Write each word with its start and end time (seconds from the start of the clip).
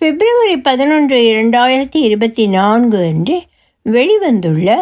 பிப்ரவரி 0.00 0.56
பதினொன்று 0.56 1.16
இரண்டாயிரத்தி 1.16 1.96
இருபத்தி 1.96 2.46
நான்கு 2.46 2.98
அன்று 2.98 3.42
வெளிவந்துள்ள 3.84 4.78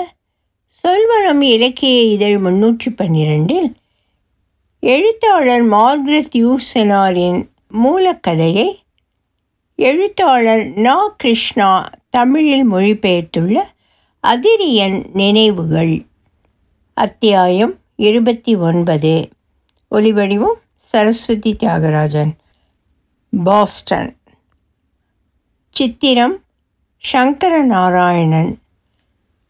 சொல்வனம் 0.82 1.40
இலக்கிய 1.40 2.02
இதழ் 2.02 2.34
முன்னூற்றி 2.34 2.86
பன்னிரெண்டில் 2.90 3.72
எழுத்தாளர் 4.80 5.68
மார்க்ரெத் 5.68 6.34
யூசெனாரின் 6.34 7.48
மூலக்கதையை 7.84 8.76
எழுத்தாளர் 9.76 10.64
நா 10.64 11.14
கிருஷ்ணா 11.16 11.90
தமிழில் 12.10 12.72
மொழிபெயர்த்துள்ள 12.72 13.56
அதிரியன் 14.22 15.04
நினைவுகள். 15.12 16.04
அத்தியாயம் 16.94 17.78
இருபத்தி 17.96 18.56
ஒன்பது. 18.56 19.28
ஒலிவடிவும் 19.90 20.60
சரஸ்வதி 20.76 21.56
தியாகராஜன். 21.58 22.32
பாஸ்டன். 23.44 24.17
சித்திரம் 25.78 26.40
சங்கரநாராயணன். 27.12 28.54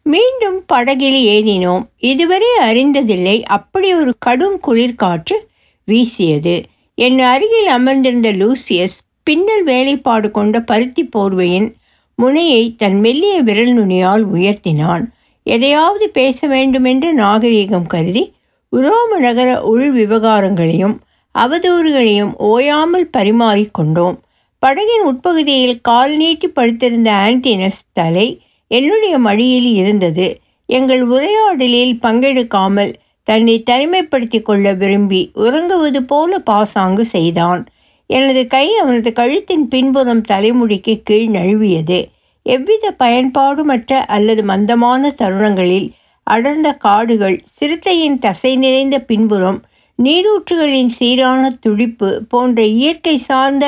மீண்டும் 0.02 0.62
படகில் 0.66 1.26
ஏறினோம். 1.26 1.84
இதுவரை 1.96 2.48
அறிந்ததில்லை. 2.60 3.42
அப்படி 3.42 3.94
ஒரு 3.94 4.14
கடும் 4.18 4.60
குளிர்காற்று 4.66 5.36
வீசியது. 5.84 6.64
என் 6.94 7.18
அருகில் 7.18 7.66
அமர்ந்திருந்த 7.66 8.32
லூசியஸ் 8.32 8.98
பின்னல் 9.22 9.64
வேலைப்பாடு 9.64 10.30
கொண்ட 10.30 10.60
பருத்தி 10.60 11.08
போர்வையின் 11.16 11.74
முனையை 12.14 12.74
தன் 12.78 13.00
மெல்லிய 13.00 13.40
விரல் 13.40 13.74
நுனியால் 13.78 14.24
உயர்த்தினான். 14.34 15.04
எதையாவது 15.42 16.08
பேச 16.08 16.46
வேண்டுமென்று 16.46 17.16
நாகரீகம் 17.16 17.86
கருதி 17.86 18.34
உரோம 18.76 19.18
நகர 19.18 19.62
உள் 19.62 19.92
விவகாரங்களையும் 19.94 20.98
அவதூறுகளையும் 21.38 22.32
ஓயாமல் 22.36 23.10
பரிமாறிக்கொண்டோம் 23.16 24.18
படகின் 24.62 25.04
உட்பகுதியில் 25.04 25.80
கால் 25.80 26.14
நீட்டி 26.16 26.48
படுத்திருந்த 26.48 27.10
ஆன்டினஸ் 27.26 27.82
தலை 27.92 28.28
என்னுடைய 28.70 29.18
மடியில் 29.18 29.70
இருந்தது. 29.74 30.26
எங்கள் 30.68 31.02
உரையாடலில் 31.02 31.94
பங்கெடுக்காமல் 32.02 32.92
தன்னை 33.28 33.54
தனிமைப்படுத்தி 33.70 34.42
கொள்ள 34.42 34.72
விரும்பி 34.72 35.20
உறங்குவது 35.34 36.00
போல 36.02 36.38
பாசாங்கு 36.38 37.04
செய்தான். 37.06 37.62
எனது 38.06 38.42
கை 38.46 38.66
அவனது 38.74 39.10
கழுத்தின் 39.12 39.66
பின்புறம் 39.68 40.22
தலைமுடிக்கு 40.22 40.94
கீழ் 41.02 41.28
நழுவியது. 41.28 41.98
எவ்வித 42.46 42.90
பயன்பாடுமற்ற 42.98 43.92
அல்லது 44.06 44.42
மந்தமான 44.42 45.10
தருணங்களில் 45.10 45.88
அடர்ந்த 46.26 46.68
காடுகள் 46.76 47.36
சிறுத்தையின் 47.56 48.18
தசை 48.18 48.56
நிறைந்த 48.56 48.96
பின்புறம் 49.00 49.58
நீரூற்றுகளின் 49.98 50.90
சீரான 50.98 51.42
துடிப்பு 51.60 52.08
போன்ற 52.28 52.62
இயற்கை 52.62 53.16
சார்ந்த 53.18 53.64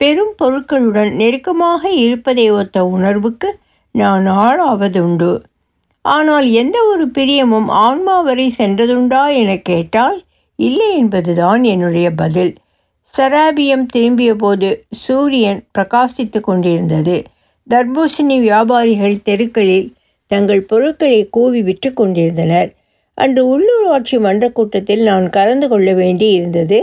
பெரும் 0.00 0.34
பொருட்களுடன் 0.42 1.12
நெருக்கமாக 1.12 1.90
இருப்பதை 1.90 2.50
ஒத்த 2.50 2.84
உணர்வுக்கு 2.86 3.48
நான் 3.94 4.26
ஆளாவதுண்டு. 4.26 5.30
ஆனால் 6.04 6.46
எந்த 6.50 6.82
ஒரு 6.82 7.04
பிரியமும் 7.08 7.68
ஆன்மா 7.86 8.20
வரை 8.20 8.46
சென்றதுண்டா 8.58 9.22
என 9.34 9.50
கேட்டால் 9.56 10.18
இல்லை 10.58 10.96
என்பதுதான் 10.96 11.62
என்னுடைய 11.64 12.08
பதில். 12.12 12.52
சராபியம் 13.14 13.86
திரும்பிய 13.86 14.34
போது 14.34 14.68
சூரியன் 14.90 15.60
பிரகாசித்து 15.78 16.40
கொண்டிருந்தது. 16.40 17.16
தர்பூசணி 17.66 18.36
வியாபாரிகள் 18.40 19.16
தெருக்களில் 19.22 19.88
தங்கள் 20.30 20.62
பொருட்களை 20.62 21.20
கூவி 21.28 21.62
விற்று 21.62 21.90
கொண்டிருந்தனர். 21.92 22.70
அன்று 23.18 23.42
உள்ளூராட்சி 23.52 24.16
மன்ற 24.20 24.44
கூட்டத்தில் 24.50 25.02
நான் 25.02 25.26
கலந்து 25.30 25.66
கொள்ள 25.68 25.92
வேண்டி 25.92 26.26
இருந்தது 26.30 26.78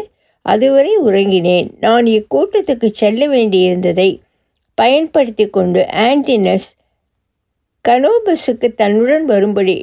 அதுவரை 0.45 0.93
உறங்கினேன். 1.05 1.69
நான் 1.79 2.05
இக்கூட்டத்துக்கு 2.05 2.87
செல்ல 2.91 3.27
வேண்டியிருந்ததை 3.27 4.09
பயன்படுத்தி 4.77 5.45
கொண்டு 5.47 5.81
ஆன்டினஸ் 6.07 6.67
கனோபஸுக்கு 7.87 8.67
தன்னுடன் 8.75 9.25
வரும்படி 9.25 9.75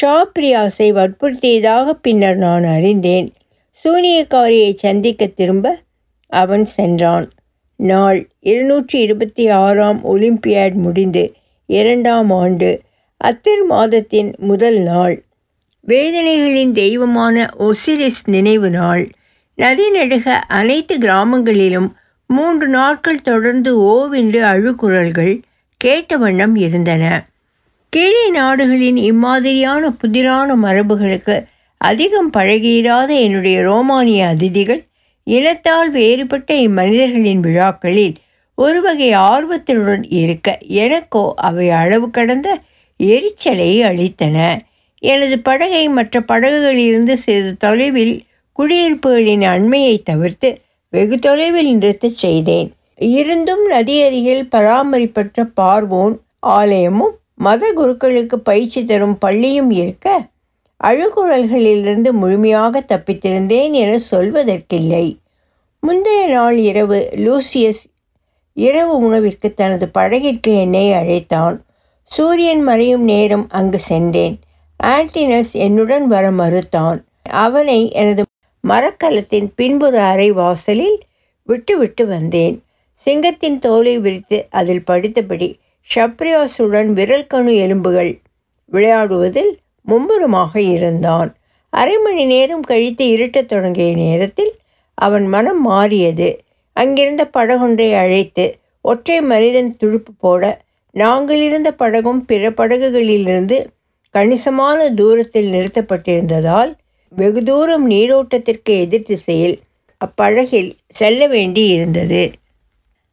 ஷாப்ரியாஸை 0.00 0.88
வற்புறுத்தியதாக 0.98 1.94
பின்னர் 2.02 2.36
நான் 2.36 2.64
அறிந்தேன். 2.64 3.28
சூனியக்காரியை 3.82 4.70
சந்திக்க 4.74 5.26
திரும்ப 5.26 5.66
அவன் 6.32 6.64
சென்றான். 6.76 7.28
நாள் 7.80 8.20
இருநூற்றி 8.40 8.98
இருபத்தி 8.98 9.44
ஆறாம் 9.48 10.00
ஒலிம்பியாட் 10.04 10.76
முடிந்து 10.84 11.24
இரண்டாம் 11.68 12.30
ஆண்டு 12.30 12.70
அத்திர் 13.20 13.64
மாதத்தின் 13.68 14.30
முதல் 14.38 14.80
நாள். 14.90 15.16
வேதனைகளின் 15.86 16.72
தெய்வமான 16.72 17.46
ஒசிரிஸ் 17.58 18.22
நினைவு 18.26 18.70
நாள். 18.70 19.04
நதி 19.56 19.90
நடுக 19.90 20.38
அனைத்து 20.38 20.98
கிராமங்களிலும் 20.98 21.94
மூன்று 22.26 22.68
நாட்கள் 22.68 23.22
தொடர்ந்து 23.22 23.80
ஓவென்று 23.80 24.40
அழுக்குரல்கள் 24.42 25.40
கேட்ட 25.76 26.16
வண்ணம் 26.16 26.56
இருந்தன. 26.56 27.26
கீழே 27.90 28.30
நாடுகளின் 28.30 28.96
இம்மாதிரியான 28.96 29.90
புதிரான 29.90 30.56
மரபுகளுக்கு 30.56 31.46
அதிகம் 31.78 32.32
பழகியிராத 32.32 33.06
என்னுடைய 33.06 33.62
ரோமானிய 33.62 34.34
அதிதிகள் 34.36 34.86
இனத்தால் 35.24 35.90
வேறுபட்ட 35.90 36.54
இம்மனிதர்களின் 36.54 37.40
விழாக்களில் 37.40 38.14
ஒரு 38.54 38.80
வகை 38.80 39.12
ஆர்வத்துடன் 39.12 40.06
இருக்க 40.08 40.58
எனக்கோ 40.60 41.32
அவை 41.36 41.70
அளவு 41.70 42.10
கடந்த 42.10 42.60
எரிச்சலை 42.96 43.82
அளித்தன. 43.82 44.58
எனது 44.98 45.38
படகை 45.38 45.88
மற்ற 45.88 46.20
படகுகளிலிருந்து 46.20 47.14
சிறிது 47.14 47.56
தொலைவில் 47.56 48.25
குடியிருப்புகளின் 48.58 49.44
அண்மையை 49.44 50.02
தவிர்த்து 50.02 50.60
வெகு 50.88 51.18
தொலைவில் 51.18 51.78
நிறுத்தச் 51.78 52.14
செய்தேன். 52.14 52.72
இருந்தும் 52.96 53.66
நதி 53.66 54.02
அருகில் 54.02 54.48
பராமரிப்பற்ற 54.52 55.50
பார்வோன் 55.60 56.18
ஆலயமும் 56.46 57.14
மத 57.34 57.72
குருக்களுக்கு 57.76 58.34
பயிற்சி 58.34 58.84
தரும் 58.84 59.18
பள்ளியும் 59.18 59.70
இருக்க 59.70 60.28
அழுகுரல்களிலிருந்து 60.84 62.10
முழுமையாக 62.12 62.84
தப்பித்திருந்தேன் 62.88 63.70
என 63.72 63.98
சொல்வதற்கில்லை. 64.10 65.16
முந்தைய 65.80 66.28
நாள் 66.28 66.56
இரவு 66.56 67.08
லூசியஸ் 67.16 67.82
இரவு 68.52 68.98
உணவிற்கு 68.98 69.54
தனது 69.54 69.88
படகிற்கு 69.88 70.60
என்னை 70.60 70.92
அழைத்தான். 70.92 71.64
சூரியன் 72.04 72.62
மறையும் 72.62 73.02
நேரம் 73.02 73.46
அங்கு 73.48 73.78
சென்றேன். 73.78 74.38
ஆன்டினஸ் 74.84 75.52
என்னுடன் 75.52 76.06
வர 76.06 76.30
மறுத்தான். 76.30 76.98
அவனை 77.30 77.90
எனது 77.92 78.24
மரக்கலத்தின் 78.68 79.48
பின்புற 79.54 80.02
அறை 80.02 80.32
வாசலில் 80.32 80.98
விட்டுவிட்டு 81.48 82.06
வந்தேன். 82.06 82.56
சிங்கத்தின் 82.92 83.58
தோலை 83.58 83.98
விரித்து 83.98 84.46
அதில் 84.50 84.84
படித்தபடி 84.86 85.48
ஷப்ரியாசுடன் 85.88 86.88
விரல் 86.92 87.26
கணு 87.34 87.52
எலும்புகள் 87.56 88.12
விளையாடுவதில் 88.72 89.52
மும்முரமாக 89.82 90.60
இருந்தான். 90.60 91.30
அரை 91.72 91.96
மணி 91.98 92.24
நேரம் 92.24 92.60
கழித்து 92.60 93.04
இருட்டத் 93.16 93.46
தொடங்கிய 93.46 93.94
நேரத்தில் 93.94 94.52
அவன் 94.94 95.26
மனம் 95.26 95.60
மாறியது. 95.60 96.28
அங்கிருந்த 96.76 97.22
படகொன்றை 97.26 97.88
அழைத்து 97.94 98.46
ஒற்றை 98.84 99.20
மனிதன் 99.20 99.76
துடுப்பு 99.76 100.12
போட 100.18 100.42
நாங்கள் 100.94 101.40
இருந்த 101.42 101.70
படகும் 101.72 102.20
பிற 102.20 102.50
படகுகளிலிருந்து 102.50 103.56
கணிசமான 104.14 104.88
தூரத்தில் 104.94 105.52
நிறுத்தப்பட்டிருந்ததால் 105.52 106.72
வெகு 107.16 107.42
தூரம் 107.42 107.90
நீரோட்டத்திற்கு 107.90 108.72
எதிர் 108.80 109.02
திசையில் 109.02 109.56
அப்பழகில் 110.00 110.70
செல்ல 110.88 111.26
வேண்டி 111.26 111.68
இருந்தது 111.68 112.32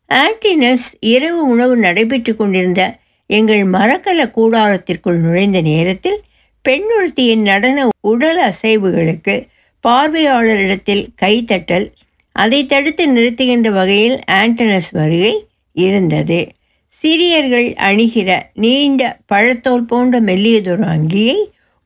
ஆன்டினஸ் 0.09 0.87
இரவு 0.99 1.49
உணவு 1.49 1.77
நடைபெற்று 1.77 2.35
கொண்டிருந்த 2.35 2.99
எங்கள் 3.29 3.63
மரக்கல 3.65 4.25
கூடாரத்திற்குள் 4.37 5.19
நுழைந்த 5.19 5.61
நேரத்தில் 5.61 6.19
பெண்ணொருத்தியின் 6.65 7.41
நடன 7.41 7.87
உடல் 8.01 8.41
அசைவுகளுக்கு 8.41 9.35
பார்வையாளரிடத்தில் 9.83 11.05
கைத்தட்டல் 11.21 11.87
அதை 12.35 12.65
தடுத்து 12.65 13.05
நிறுத்துகின்ற 13.07 13.69
வகையில் 13.69 14.19
ஆண்டனஸ் 14.31 14.91
வருகை 14.91 15.33
இருந்தது. 15.75 16.39
சிறியர்கள் 16.87 17.67
அணிகிற 17.87 18.29
நீண்ட 18.53 19.19
பழத்தோல் 19.31 19.87
போன்ற 19.87 20.19
மெல்லியதொரு 20.21 20.85
அங்கியை 20.95 21.37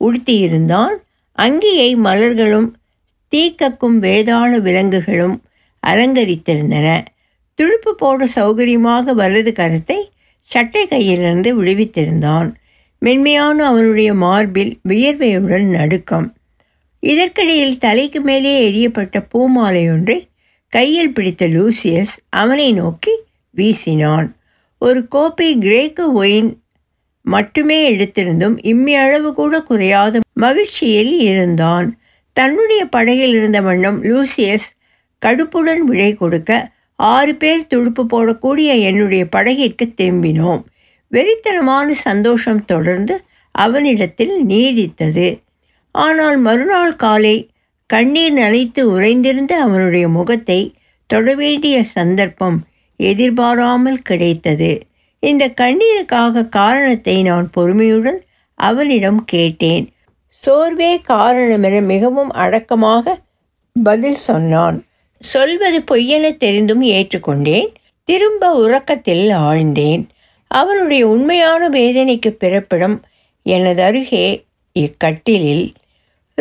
உடுத்தியிருந்தான். 0.02 0.96
அங்கியை 1.38 1.90
மலர்களும் 1.98 2.70
தீக்கக்கும் 3.34 3.98
வேதாள 4.06 4.60
விலங்குகளும் 4.60 5.36
அலங்கரித்திருந்தன. 5.88 6.88
துடுப்பு 7.60 7.96
போட 7.96 8.28
சௌகரியமாக 8.36 9.14
வலது 9.14 9.52
கரத்தை 9.52 10.00
சட்டை 10.42 10.88
கையிலிருந்து 10.88 11.50
விடுவித்திருந்தான். 11.64 12.50
மென்மையான 13.00 13.66
அவனுடைய 13.66 14.14
மார்பில் 14.14 14.80
வியர்வையுடன் 14.90 15.68
நடுக்கம். 15.70 16.28
இதற்கிடையில் 17.00 17.78
தலைக்கு 17.78 18.22
மேலே 18.22 18.54
எரியப்பட்ட 18.70 19.26
பூமாலை 19.30 19.90
ஒன்றை 19.90 20.28
கையில் 20.74 21.14
பிடித்த 21.14 21.48
லூசியஸ் 21.48 22.14
அவனை 22.30 22.74
நோக்கி 22.74 23.14
வீசினான். 23.56 24.28
ஒரு 24.82 25.08
கோப்பை 25.08 25.58
கிரேக்க 25.58 26.12
ஒயின் 26.12 26.50
மட்டுமே 27.26 27.80
எடுத்திருந்தும் 27.92 28.56
இம்மி 28.62 28.94
அளவு 28.96 29.34
கூட 29.34 29.62
குறையாத 29.62 30.20
மகிழ்ச்சியில் 30.44 31.14
இருந்தான். 31.30 31.88
தன்னுடைய 32.34 32.82
படகில் 32.86 33.36
இருந்த 33.36 33.60
வண்ணம் 33.62 34.00
லூசியஸ் 34.04 34.68
கடுப்புடன் 35.22 35.84
விடை 35.90 36.12
கொடுக்க 36.14 36.52
ஆறு 37.00 37.34
பேர் 37.36 37.68
துடுப்பு 37.68 38.04
போடக்கூடிய 38.14 38.70
என்னுடைய 38.90 39.24
படகிற்கு 39.36 39.86
திரும்பினோம். 40.00 40.62
வெறித்தனமான 41.12 41.88
சந்தோஷம் 42.08 42.64
தொடர்ந்து 42.66 43.16
அவனிடத்தில் 43.56 44.36
நீடித்தது. 44.48 45.28
ஆனால் 45.96 46.38
மறுநாள் 46.38 46.96
காலை 46.96 47.36
கண்ணீர் 47.90 48.34
நனைத்து 48.34 48.82
உறைந்திருந்த 48.96 49.54
அவனுடைய 49.66 50.06
முகத்தை 50.08 50.60
தொட 51.10 51.34
வேண்டிய 51.36 51.76
சந்தர்ப்பம் 51.98 52.58
எதிர்பாராமல் 53.00 54.02
கிடைத்தது. 54.02 54.72
இந்த 55.24 55.44
கண்ணீருக்காக 55.62 56.50
காரணத்தை 56.50 57.16
நான் 57.22 57.48
பொறுமையுடன் 57.54 58.20
அவனிடம் 58.60 59.22
கேட்டேன். 59.26 59.86
சோர்வே 60.28 61.02
காரணமென 61.10 61.82
மிகவும் 61.82 62.32
அடக்கமாக 62.32 63.20
பதில் 63.84 64.16
சொன்னான். 64.16 64.86
சொல்வது 65.20 65.84
பொய்யென 65.92 66.38
தெரிந்தும் 66.38 66.84
ஏற்றுக்கொண்டேன். 66.84 67.68
திரும்ப 68.04 68.52
உறக்கத்தில் 68.52 69.30
ஆழ்ந்தேன். 69.30 70.04
அவனுடைய 70.48 71.08
உண்மையான 71.08 71.70
வேதனைக்கு 71.70 72.30
பிறப்பிடம் 72.30 73.06
எனது 73.44 73.84
அருகே 73.84 74.46
இக்கட்டிலில் 74.80 75.74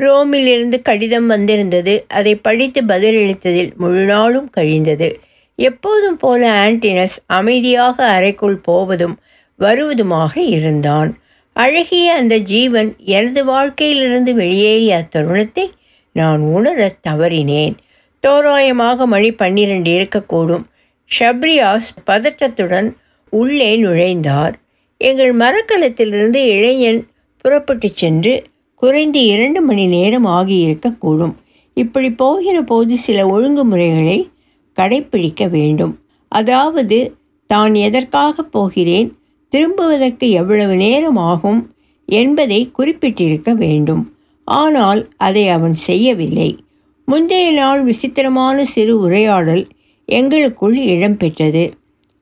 ரோமிலிருந்து 0.00 0.82
கடிதம் 0.82 1.26
வந்திருந்தது. 1.26 2.04
அதை 2.08 2.34
படித்து 2.34 2.82
பதிலளித்ததில் 2.82 3.74
முழு 3.74 4.04
நாளும் 4.04 4.50
கழிந்தது. 4.56 5.20
எப்போதும் 5.54 6.16
போல 6.16 6.70
ஆன்டினஸ் 6.70 7.16
அமைதியாக 7.26 8.06
அறைக்குள் 8.06 8.56
போவதும் 8.56 9.18
வருவதுமாக 9.58 10.36
இருந்தான். 10.36 11.18
அழகிய 11.56 12.14
அந்த 12.14 12.36
ஜீவன் 12.36 12.96
எனது 12.98 13.44
வாழ்க்கையிலிருந்து 13.44 14.34
வெளியேறிய 14.34 14.90
அத்தருணத்தை 14.96 15.64
நான் 16.12 16.40
உணரத் 16.40 16.98
தவறினேன். 17.08 17.74
தோராயமாக 18.20 19.06
மணி 19.06 19.32
பன்னிரண்டு 19.32 19.90
இருக்கக்கூடும். 19.90 20.64
ஷப்ரியாஸ் 21.10 21.88
பதட்டத்துடன் 22.06 22.92
உள்ளே 23.30 23.76
நுழைந்தார். 23.76 24.52
எங்கள் 24.98 25.36
மரக்கலத்திலிருந்து 25.36 26.42
இளைஞன் 26.46 27.08
புறப்பட்டு 27.40 27.88
சென்று 27.88 28.44
குறைந்து 28.74 29.24
இரண்டு 29.24 29.60
மணி 29.60 29.86
நேரம் 29.86 30.26
ஆகியிருக்கக்கூடும். 30.26 31.34
இப்படி 31.74 32.10
போகிற 32.10 32.62
போது 32.62 32.98
சில 32.98 33.26
ஒழுங்குமுறைகளை 33.26 34.28
கடைப்பிடிக்க 34.72 35.46
வேண்டும். 35.46 35.94
அதாவது 36.28 37.16
தான் 37.46 37.74
எதற்காக 37.74 38.42
போகிறேன்? 38.42 39.18
திரும்புவதற்கு 39.48 40.30
எவ்வளவு 40.30 40.76
நேரம் 40.76 41.16
ஆகும் 41.16 41.74
என்பதை 42.04 42.70
குறிப்பிட்டிருக்க 42.78 43.54
வேண்டும். 43.54 44.12
ஆனால் 44.44 45.08
அதை 45.16 45.48
அவன் 45.48 45.74
செய்யவில்லை. 45.74 46.58
முந்தைய 47.04 47.52
நாள் 47.52 47.82
விசித்திரமான 47.82 48.64
சிறு 48.64 48.98
உரையாடல் 49.00 49.68
எங்களுக்குள் 50.04 50.76
இடம்பெற்றது. 50.76 51.72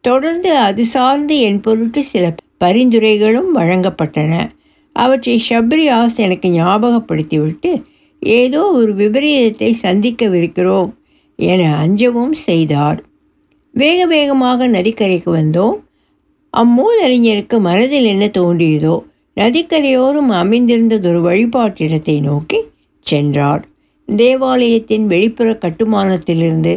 தொடர்ந்து 0.01 0.57
அது 0.57 0.85
சார்ந்து 0.85 1.39
என் 1.39 1.61
பொருட்டு 1.61 2.05
சில 2.05 2.35
பரிந்துரைகளும் 2.65 3.57
வழங்கப்பட்டன. 3.57 4.33
அவற்றை 4.93 5.43
ஷப்ரியாஸ் 5.49 6.17
எனக்கு 6.17 6.49
ஞாபகப்படுத்திவிட்டு 6.49 7.83
ஏதோ 8.19 8.71
ஒரு 8.71 8.95
விபரீதத்தை 8.95 9.75
சந்திக்கவிருக்கிறோம் 9.83 10.93
என 11.37 11.63
அஞ்சவும் 11.77 12.33
செய்தார். 12.33 13.01
வேக 13.71 14.07
வேகமாக 14.07 14.69
நதிக்கரைக்கு 14.69 15.31
வந்தோம். 15.37 15.79
அம்மூதறிஞருக்கு 16.61 17.59
மனதில் 17.59 18.05
என்ன 18.05 18.25
தோன்றியதோ 18.27 18.97
நதிக்கரையோரும் 19.37 20.31
அமைந்திருந்ததொரு 20.41 21.21
வழிபாட்டிடத்தை 21.21 22.21
நோக்கி 22.21 22.59
சென்றார். 23.01 23.63
தேவாலயத்தின் 24.09 25.07
வெளிப்புற 25.07 25.49
கட்டுமானத்திலிருந்து 25.53 26.75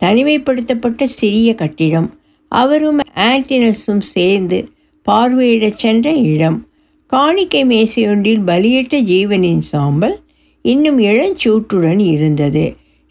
தனிமைப்படுத்தப்பட்ட 0.00 1.04
சிறிய 1.04 1.54
கட்டிடம் 1.54 2.08
அவரும் 2.48 3.00
ஆன்டினஸும் 3.14 4.04
சேர்ந்து 4.14 4.68
பார்வையிடச் 5.06 5.80
சென்ற 5.82 6.12
இடம். 6.12 6.58
காணிக்கை 7.06 7.62
மேசையொன்றில் 7.64 8.42
பலியிட்ட 8.46 8.96
ஜீவனின் 9.02 9.64
சாம்பல் 9.70 10.18
இன்னும் 10.64 10.98
இளஞ்சூற்றுடன் 10.98 11.98
இருந்தது. 11.98 12.64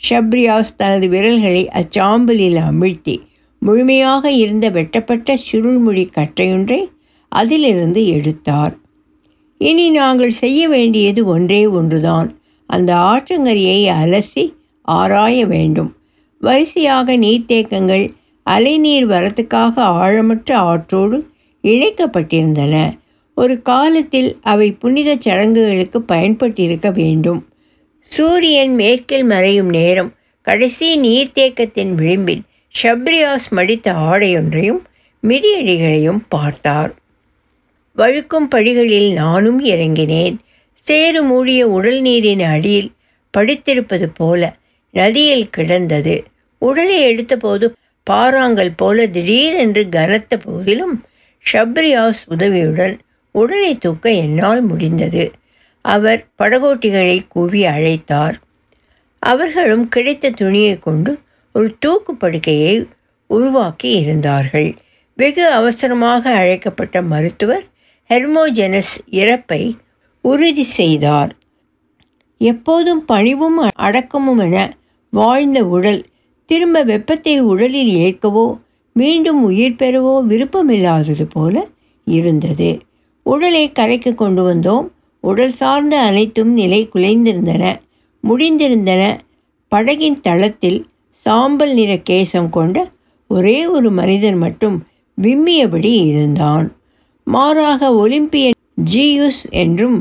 ஷப்ரியாஸ் 0.04 0.78
தனது 0.78 1.08
விரல்களை 1.08 1.64
அச்சாம்பலில் 1.74 2.60
அமிழ்த்தி 2.70 3.16
முழுமையாக 3.60 4.32
இருந்த 4.32 4.70
வெட்டப்பட்ட 4.70 5.38
சுருள்மொழி 5.38 6.10
கட்டையொன்றை 6.16 6.82
அதிலிருந்து 7.32 8.08
எடுத்தார். 8.08 8.78
இனி 9.58 9.90
நாங்கள் 9.90 10.32
செய்ய 10.32 10.68
வேண்டியது 10.68 11.26
ஒன்றே 11.26 11.66
ஒன்றுதான். 11.68 12.30
அந்த 12.66 12.96
ஆற்றங்கரையை 12.96 13.82
அலசி 14.02 14.54
ஆராய 14.82 15.46
வேண்டும். 15.46 15.92
வரிசையாக 16.40 17.18
நீர்த்தேக்கங்கள் 17.18 18.06
அலைநீர் 18.44 19.08
வரத்துக்காக 19.08 19.74
ஆழமற்ற 19.78 20.54
ஆற்றோடு 20.54 21.18
இழைக்கப்பட்டிருந்தன. 21.64 22.98
ஒரு 23.38 23.62
காலத்தில் 23.62 24.38
அவை 24.42 24.72
புனித 24.72 25.16
சடங்குகளுக்கு 25.20 26.00
பயன்பட்டிருக்க 26.08 26.94
வேண்டும். 26.94 27.42
சூரியன் 28.00 28.76
மேற்கில் 28.76 29.24
மறையும் 29.24 29.70
நேரம் 29.70 30.12
கடைசி 30.42 30.88
நீர்த்தேக்கத்தின் 31.00 31.94
விளிம்பில் 31.94 32.42
ஷப்ரியாஸ் 32.76 33.48
மடித்த 33.50 33.94
ஆடையொன்றையும் 33.94 34.82
மிதியடிகளையும் 35.24 36.22
பார்த்தார். 36.30 36.96
வழுக்கும் 37.98 38.48
படிகளில் 38.50 39.12
நானும் 39.14 39.66
இறங்கினேன். 39.66 40.38
சேறு 40.74 41.24
மூடிய 41.24 41.68
உடல் 41.68 42.02
நீரின் 42.02 42.42
அடியில் 42.42 42.92
படித்திருப்பது 43.38 44.08
போல 44.14 44.56
நதியில் 44.92 45.50
கிடந்தது. 45.50 46.24
உடலை 46.58 47.16
எடுத்தபோது 47.16 47.66
பாறாங்கல் 48.10 48.72
போல 48.76 49.08
திடீரென்று 49.08 49.90
கனத்த 49.90 50.38
போதிலும் 50.38 50.96
ஷப்ரியாஸ் 51.46 52.22
உதவியுடன் 52.26 53.00
உடலை 53.32 53.78
தூக்க 53.78 54.12
என்னால் 54.12 54.62
முடிந்தது. 54.62 55.32
அவர் 55.82 56.26
படகோட்டிகளை 56.38 57.26
கூவி 57.28 57.64
அழைத்தார். 57.64 58.38
அவர்களும் 59.20 59.88
கிடைத்த 59.88 60.30
துணியை 60.30 60.80
கொண்டு 60.80 61.20
ஒரு 61.52 61.76
தூக்கு 61.80 62.16
படுக்கையை 62.16 62.88
உருவாக்கி 63.28 63.90
இருந்தார்கள் 63.92 64.76
வெகு 65.16 65.48
அவசரமாக 65.50 66.32
அழைக்கப்பட்ட 66.32 67.02
மருத்துவர் 67.02 67.64
ஹெர்மோஜெனஸ் 68.10 68.94
இறப்பை 69.12 69.78
உறுதி 70.22 70.64
செய்தார். 70.64 71.32
எப்போதும் 72.38 73.06
பணிவும் 73.06 73.58
அடக்கமும் 73.80 74.40
என 74.40 74.78
வாழ்ந்த 75.10 75.66
உடல் 75.66 76.06
திரும்ப 76.46 76.84
வெப்பத்தை 76.84 77.40
உடலில் 77.40 77.92
ஏற்கவோ 77.96 78.60
மீண்டும் 78.94 79.44
உயிர் 79.44 79.80
பெறவோ 79.80 80.24
விருப்பமில்லாதது 80.28 81.26
போல 81.30 81.68
இருந்தது. 82.06 82.80
உடலை 83.24 83.72
கரைக்கு 83.72 84.16
கொண்டு 84.16 84.54
வந்தோம். 84.54 84.88
உடல் 85.20 85.52
சார்ந்த 85.52 86.00
அனைத்தும் 86.00 86.54
நிலை 86.54 86.90
குலைந்திருந்தன. 86.96 87.80
முடிந்திருந்தன. 88.24 89.20
படகின் 89.72 90.20
தளத்தில் 90.22 90.89
சாம்பல் 91.26 91.74
நிற 91.74 91.92
கேசம் 92.10 92.50
கொண்ட 92.50 92.78
ஒரே 93.30 93.58
ஒரு 93.68 93.90
மனிதன் 93.92 94.38
மட்டும் 94.38 94.78
விம்மியபடி 95.18 95.92
இருந்தான். 96.12 96.68
மாறாக 97.28 97.90
ஒலிம்பியன் 97.96 98.58
ஜியூஸ் 98.94 99.42
என்றும் 99.64 99.98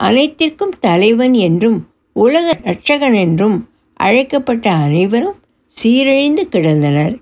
அனைத்திற்கும் 0.00 0.74
தலைவன் 0.80 1.34
என்றும் 1.48 1.78
உலக 2.16 2.46
ரட்சகன் 2.64 3.16
என்றும் 3.16 3.56
அழைக்கப்பட்ட 4.00 4.66
அனைவரும் 4.86 5.38
சீரழிந்து 5.76 6.42
கிடந்தனர். 6.50 7.14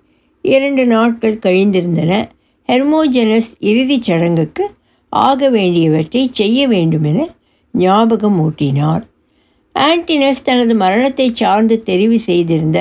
இரண்டு 0.45 0.83
நாட்கள் 0.87 1.43
கழிந்திருந்தன. 1.45 2.13
ஹெர்மோஜெனஸ் 2.69 3.51
இறுதிச் 3.61 4.03
சடங்குக்கு 4.03 4.65
ஆக 5.13 5.49
வேண்டியவற்றை 5.49 6.23
செய்ய 6.33 6.61
வேண்டுமென 6.69 7.19
ஞாபகம் 7.75 8.39
ஊட்டினார். 8.45 9.05
ஆன்டினஸ் 9.75 10.45
தனது 10.45 10.75
மரணத்தை 10.75 11.27
சார்ந்து 11.33 11.77
தெரிவு 11.87 12.19
செய்திருந்த 12.29 12.79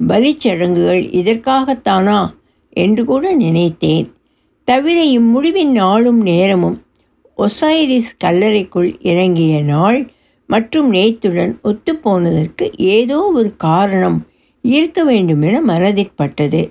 பலிச்சடங்குகள் 0.00 1.02
இதற்காகத்தானா? 1.20 2.34
என்று 2.68 3.04
கூட 3.04 3.32
நினைத்தேன். 3.32 4.12
தவிர 4.64 5.04
இம்முடிவின் 5.04 5.70
நாளும் 5.70 6.20
நேரமும் 6.22 6.82
ஒசைரிஸ் 7.38 8.10
கல்லறைக்குள் 8.24 8.94
இறங்கிய 9.00 9.62
நாள் 9.62 10.10
மற்றும் 10.46 10.92
நேத்துடன் 10.92 11.54
ஒத்துப்போனதற்கு 11.64 12.72
ஏதோ 12.76 13.30
ஒரு 13.34 13.56
காரணம் 13.56 14.26
இருக்க 14.62 15.04
வேண்டுமென 15.04 15.62
மனதிற்பட்டது. 15.62 16.70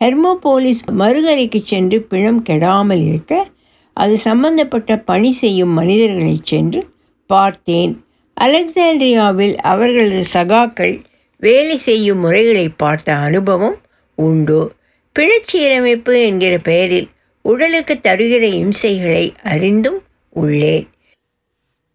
ஹெர்மோபோலிஸ் 0.00 0.84
மறுகரைக்கு 0.98 1.56
சென்று 1.56 2.02
பிணம் 2.02 2.44
கெடாமல் 2.44 3.06
இருக்க 3.06 3.48
அது 3.92 4.18
சம்பந்தப்பட்ட 4.18 4.98
பணி 4.98 5.32
செய்யும் 5.32 5.68
மனிதர்களை 5.68 6.38
சென்று 6.42 6.88
பார்த்தேன். 7.26 8.04
அலெக்சாண்ட்ரியாவில் 8.40 9.56
அவர்களது 9.56 10.22
சகாக்கள் 10.34 11.00
வேலை 11.40 11.76
செய்யும் 11.76 12.18
முறைகளை 12.18 12.68
பார்த்த 12.68 13.14
அனுபவம் 13.14 13.76
உண்டு. 14.14 14.72
பிழச்சீரமைப்பு 15.18 16.24
என்கிற 16.24 16.58
பெயரில் 16.58 17.08
உடலுக்கு 17.42 17.98
தருகிற 18.02 18.44
இம்சைகளை 18.62 19.34
அறிந்தும் 19.42 20.02
உள்ளேன். 20.28 20.88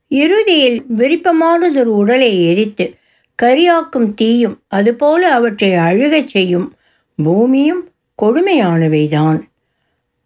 இறுதியில் 0.08 0.86
விருப்பமானதொரு 0.98 1.92
உடலை 1.96 2.46
எரித்து 2.46 2.94
கரியாக்கும் 3.44 4.14
தீயும் 4.14 4.62
அதுபோல 4.68 5.34
அவற்றை 5.34 5.74
அழுகச் 5.74 6.28
செய்யும் 6.28 6.76
பூமியும் 7.24 7.90
கொடுமையானவைதான். 8.22 9.40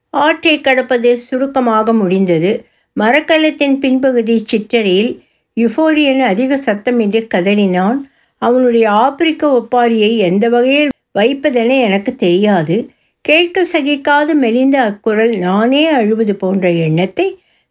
ஆற்றை 0.09 0.61
கடப்பது 0.61 1.19
சுருக்கமாக 1.19 1.93
முடிந்தது. 1.93 2.65
மரக்கலத்தின் 2.99 3.79
பின்பகுதி 3.81 4.35
சிற்றறையில் 4.43 5.23
யுஃபோரியன் 5.55 6.19
அதிக 6.19 6.55
சத்தமின்றி 6.57 7.27
கதறினான். 7.33 7.97
அவனுடைய 8.41 8.85
ஆப்பிரிக்க 8.89 9.43
ஒப்பாரியை 9.59 10.11
எந்த 10.17 10.49
வகையில் 10.49 10.91
வைப்பதென 11.19 11.71
எனக்கு 11.81 12.15
தெரியாது. 12.15 12.77
கேட்க 13.25 13.65
சகிக்காது 13.73 14.33
மெலிந்த 14.33 14.77
அக்குரல் 14.81 15.33
நானே 15.37 15.81
அழுவது 15.87 16.35
போன்ற 16.35 16.71
எண்ணத்தை 16.85 17.27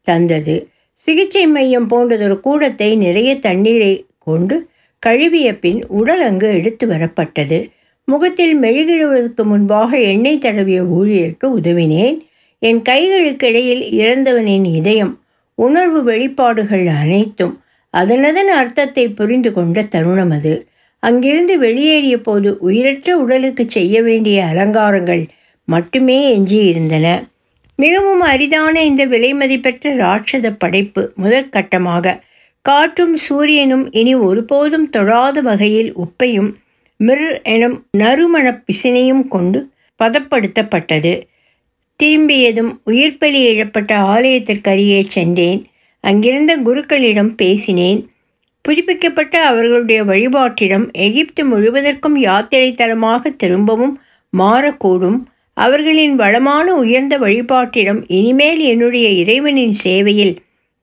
தந்தது. 0.07 0.57
சிகிச்சை 0.93 1.47
மையம் 1.47 1.89
போன்றதொரு 1.91 2.37
கூடத்தை 2.41 2.97
நிறைய 2.97 3.31
தண்ணீரை 3.39 3.93
கொண்டு 4.19 4.57
கழுவிய 5.03 5.49
பின் 5.59 5.81
உடல் 5.89 6.23
அங்கு 6.23 6.49
எடுத்து 6.55 6.85
வரப்பட்டது. 6.87 7.59
முகத்தில் 8.09 8.55
மெழுகிடுவதற்கு 8.61 9.43
முன்பாக 9.43 9.91
எண்ணெய் 10.13 10.43
தடவிய 10.43 10.81
ஊழியருக்கு 10.99 11.47
உதவினேன். 11.59 12.17
என் 12.63 12.81
கைகளுக்கிடையில் 12.89 13.83
இறந்தவனின் 14.01 14.67
இதயம் 14.75 15.13
உணர்வு 15.59 16.01
வெளிப்பாடுகள் 16.03 16.87
அனைத்தும் 17.03 17.55
அதனதன் 18.00 18.50
அர்த்தத்தை 18.52 19.09
புரிந்து 19.09 19.52
கொண்ட 19.52 19.83
தருணம் 19.83 20.31
அது. 20.31 20.69
அங்கிருந்து 20.99 21.59
வெளியேறிய 21.59 22.21
போது 22.21 22.59
உயிரற்ற 22.59 23.19
உடலுக்கு 23.19 23.71
செய்ய 23.71 24.02
வேண்டிய 24.02 24.45
அலங்காரங்கள் 24.45 25.26
மட்டுமே 25.64 26.38
எஞ்சியிருந்தன. 26.38 27.26
மிகவும் 27.76 28.21
அரிதான 28.21 28.83
இந்த 28.85 29.05
விலை 29.05 29.33
மதிப்பெற்ற 29.35 29.95
ராட்சத 29.97 30.55
படைப்பு 30.59 31.12
முதற்கட்டமாக 31.25 32.21
காற்றும் 32.62 33.17
சூரியனும் 33.17 33.93
இனி 33.93 34.14
ஒருபோதும் 34.14 34.90
தொழாத 34.90 35.40
வகையில் 35.40 35.93
உப்பையும் 35.97 36.52
மிர் 36.97 37.43
எனும் 37.43 37.87
நறுமணப் 37.99 38.62
பிசினையும் 38.67 39.28
கொண்டு 39.28 39.69
பதப்படுத்தப்பட்டது. 40.05 41.23
திரும்பியதும் 41.97 42.81
உயிர்ப்பலி 42.87 43.43
இழப்பட்ட 43.47 43.97
ஆலயத்திற்கு 43.97 44.71
அருகே 44.71 45.07
சென்றேன். 45.09 45.67
அங்கிருந்த 46.00 46.57
குருக்களிடம் 46.57 47.35
பேசினேன். 47.35 48.11
புதுப்பிக்கப்பட்ட 48.62 49.47
அவர்களுடைய 49.47 50.05
வழிபாட்டிடம் 50.05 50.93
எகிப்து 50.93 51.45
முழுவதற்கும் 51.45 52.17
யாத்திரை 52.17 52.73
தலமாக 52.73 53.37
திரும்பவும் 53.37 54.00
மாறக்கூடும். 54.38 55.19
அவர்களின் 55.55 56.17
வளமான 56.17 56.75
உயர்ந்த 56.75 57.19
வழிபாட்டிடம் 57.19 58.05
இனிமேல் 58.07 58.59
என்னுடைய 58.59 59.09
இறைவனின் 59.09 59.73
சேவையில் 59.73 60.35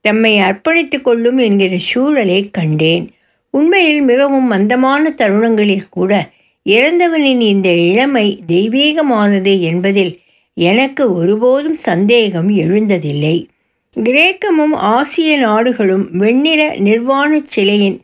தம்மை 0.01 0.39
அர்ப்பணித்து 0.39 1.01
கொள்ளும் 1.01 1.37
என்கிற 1.37 1.77
சூழலை 1.77 2.49
கண்டேன். 2.49 3.05
உண்மையில் 3.49 4.01
மிகவும் 4.01 4.47
மந்தமான 4.47 5.09
தருணங்களில் 5.09 5.89
கூட 5.89 6.29
இறந்தவனின் 6.65 7.39
இந்த 7.39 7.69
இளமை 7.69 8.39
தெய்வீகமானது 8.47 9.59
என்பதில் 9.59 10.19
எனக்கு 10.53 11.13
ஒருபோதும் 11.13 11.77
சந்தேகம் 11.77 12.49
எழுந்ததில்லை. 12.49 13.47
கிரேக்கமும் 13.95 14.73
ஆசிய 14.73 15.37
நாடுகளும் 15.37 16.05
வெண்ணிற 16.11 16.75
நிர்வாண 16.77 17.39
சிலையின் 17.49 17.97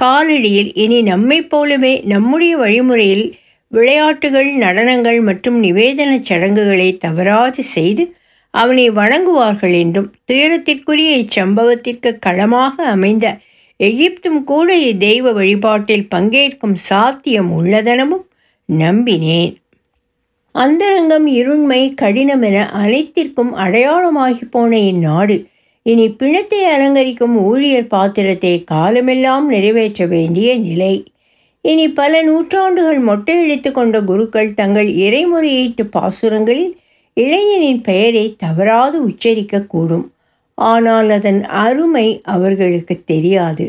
காலடியில் 0.00 0.70
இனி 0.74 1.02
நம்மைப் 1.02 1.48
போலவே 1.48 2.00
நம்முடைய 2.04 2.56
வழிமுறையில் 2.56 3.26
விளையாட்டுகள் 3.68 4.50
நடனங்கள் 4.54 5.20
மற்றும் 5.20 5.62
நிவேதன 5.62 6.20
சடங்குகளை 6.20 6.96
தவறாது 6.96 7.62
செய்து 7.64 8.04
அவனை 8.50 8.90
வணங்குவார்கள் 8.90 9.72
என்றும் 9.72 10.12
துயரத்திற்குரிய 10.26 11.10
இச்சம்பவத்திற்கு 11.16 12.18
களமாக 12.18 12.84
அமைந்த 12.86 13.26
எகிப்தும் 13.76 14.44
கூட 14.44 14.76
இத்தெய்வ 14.78 15.32
வழிபாட்டில் 15.32 16.08
பங்கேற்கும் 16.14 16.76
சாத்தியம் 16.88 17.50
உள்ளதெனவும் 17.58 18.24
நம்பினேன். 18.68 19.52
அந்தரங்கம் 20.54 21.26
இருண்மை 21.26 21.94
கடினம் 21.94 22.42
என 22.42 22.58
அனைத்திற்கும் 22.72 23.52
அடையாளமாகி 23.56 24.44
போன 24.50 24.78
இந்நாடு. 24.78 25.36
இனி 25.82 26.06
பிணத்தை 26.10 26.60
அலங்கரிக்கும் 26.64 27.36
ஊழியர் 27.40 27.86
பாத்திரத்தை 27.86 28.64
காலமெல்லாம் 28.64 29.46
நிறைவேற்ற 29.48 30.06
வேண்டிய 30.06 30.56
நிலை. 30.56 30.94
இனி 31.64 31.86
பல 31.90 32.22
நூற்றாண்டுகள் 32.22 33.00
மொட்டையடித்து 33.00 33.70
கொண்ட 33.72 34.00
குருக்கள் 34.00 34.54
தங்கள் 34.54 34.88
இறைமுறையீட்டு 34.96 35.84
பாசுரங்களில் 35.96 36.72
இளைஞனின் 37.16 37.80
பெயரை 37.80 38.26
தவறாது 38.38 38.98
உச்சரிக்கக்கூடும். 39.08 40.06
ஆனால் 40.54 41.10
அதன் 41.10 41.40
அருமை 41.44 42.06
அவர்களுக்கு 42.22 42.94
தெரியாது. 43.04 43.66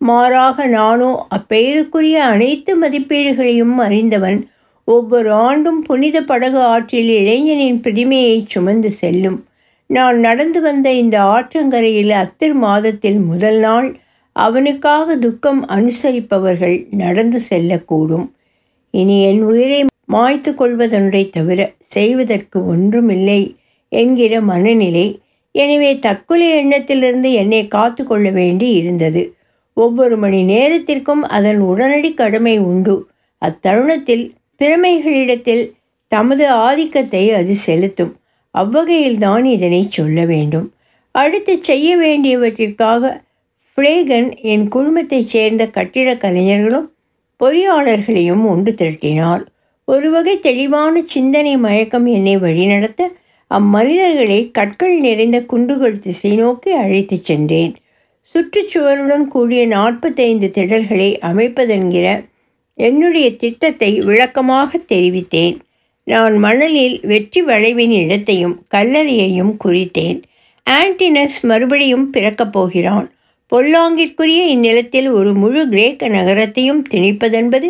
மாறாக 0.00 0.66
நானோ 0.66 1.10
அப்பெயருக்குரிய 1.36 2.16
அனைத்து 2.32 2.72
மதிப்பீடுகளையும் 2.82 3.76
அறிந்தவன் 3.76 4.38
ஒவ்வொரு 4.88 5.30
ஆண்டும் 5.46 5.80
புனித 5.82 6.16
படகு 6.22 6.60
ஆற்றில் 6.72 7.10
இளைஞனின் 7.20 7.80
பிரதிமையை 7.84 8.36
சுமந்து 8.46 8.90
செல்லும். 8.90 9.38
நான் 9.90 10.18
நடந்து 10.18 10.60
வந்த 10.60 10.86
இந்த 10.92 11.16
ஆற்றங்கரையில் 11.34 12.12
அத்திர் 12.22 12.56
மாதத்தில் 12.64 13.18
முதல் 13.20 13.58
நாள் 13.58 13.88
அவனுக்காக 14.36 15.16
துக்கம் 15.16 15.60
அனுசரிப்பவர்கள் 15.68 16.76
நடந்து 17.02 17.38
செல்லக்கூடும். 17.50 18.26
இனி 18.94 19.16
என் 19.22 19.42
உயிரை 19.42 19.80
மாய்த்து 20.12 20.50
கொள்வதொன்றை 20.54 21.22
தவிர 21.28 21.60
செய்வதற்கு 21.94 22.58
ஒன்றுமில்லை 22.66 23.40
என்கிற 23.92 24.40
மனநிலை. 24.40 25.06
எனவே 25.54 25.90
தற்கொலை 25.98 26.48
எண்ணத்திலிருந்து 26.60 27.28
என்னை 27.32 27.62
காத்து 27.66 28.02
கொள்ள 28.04 28.26
வேண்டி 28.30 28.68
இருந்தது. 28.72 29.22
ஒவ்வொரு 29.76 30.16
மணி 30.16 30.40
நேரத்திற்கும் 30.44 31.22
அதன் 31.36 31.60
உடனடி 31.60 32.10
கடமை 32.14 32.56
உண்டு. 32.70 32.96
அத்தருணத்தில் 33.42 34.24
பிறமைகளிடத்தில் 34.58 35.70
தமது 36.08 36.48
ஆதிக்கத்தை 36.50 37.32
அது 37.32 37.54
செலுத்தும். 37.54 38.16
அவ்வகையில் 38.50 39.18
தான் 39.18 39.44
இதனை 39.44 39.86
சொல்ல 39.88 40.24
வேண்டும். 40.24 40.72
அடுத்து 41.10 41.62
செய்ய 41.62 41.96
வேண்டியவற்றிற்காக 41.96 43.20
ஃப்ளேகன் 43.76 44.36
என் 44.36 44.68
குழுமத்தைச் 44.68 45.26
சேர்ந்த 45.26 45.66
கட்டிடக் 45.66 46.20
கலைஞர்களும் 46.20 46.92
பொறியாளர்களையும் 47.44 48.44
ஒன்று 48.46 48.74
திரட்டினார். 48.78 49.44
ஒரு 49.84 50.10
வகை 50.10 50.38
தெளிவான 50.38 51.02
சிந்தனை 51.02 51.56
மயக்கம் 51.56 52.06
என்னை 52.06 52.38
வழிநடத்த 52.38 53.10
அம்மனிதர்களை 53.54 54.50
கற்கள் 54.50 54.98
நிறைந்த 55.00 55.42
குன்றுகள் 55.42 55.98
திசை 55.98 56.36
நோக்கி 56.36 56.72
அழைத்துச் 56.72 57.24
சென்றேன். 57.24 57.74
சுற்றுச்சுவருடன் 58.34 59.24
கூடிய 59.24 59.66
நாற்பத்தைந்து 59.66 60.50
திடல்களை 60.54 61.18
அமைப்பதென்கிற 61.22 62.24
என்னுடைய 62.78 63.26
திட்டத்தை 63.36 63.90
விளக்கமாக 64.00 64.78
தெரிவித்தேன். 64.88 65.56
நான் 66.06 66.34
மணலில் 66.36 66.96
வெற்றி 67.00 67.40
வளைவின் 67.40 67.94
இடத்தையும் 68.02 68.56
கல்லறையையும் 68.74 69.52
குறித்தேன். 69.64 70.18
ஆன்டினஸ் 70.66 71.38
மறுபடியும் 71.42 72.10
பிறக்கப் 72.10 72.52
போகிறான். 72.52 73.06
பொல்லாங்கிற்குரிய 73.52 74.40
இந்நிலத்தில் 74.54 75.08
ஒரு 75.08 75.32
முழு 75.34 75.62
கிரேக்க 75.68 76.08
நகரத்தையும் 76.08 76.82
திணிப்பதென்பது 76.90 77.68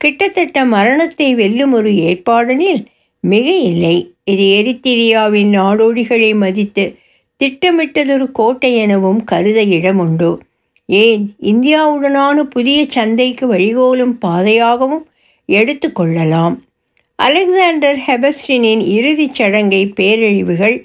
கிட்டத்தட்ட 0.00 0.64
மரணத்தை 0.64 1.34
வெல்லும் 1.34 1.72
ஒரு 1.72 1.90
ஏற்பாடனில் 2.08 2.82
மிக 3.24 3.46
இல்லை 3.70 3.96
இது 4.24 4.44
எரித்திரியாவின் 4.58 5.50
நாடோடிகளை 5.58 6.30
மதித்து 6.34 6.84
திட்டமிட்டதொரு 7.40 8.26
கோட்டை 8.32 8.70
எனவும் 8.76 9.24
கருத 9.24 9.58
இடமுண்டு. 9.76 10.30
ஏன் 10.88 11.36
இந்தியாவுடனான 11.42 12.42
புதிய 12.42 12.84
சந்தைக்கு 12.88 13.46
வழிகோலும் 13.54 14.14
பாதையாகவும் 14.24 15.04
எடுத்து 15.48 15.92
கொள்ளலாம். 15.92 16.54
அலெக்சாண்டர் 17.16 17.98
ஹெபஸ்டினின் 18.06 18.82
இறுதிச் 18.86 19.34
சடங்கை 19.34 19.92
பேரழிவுகள் 19.96 20.76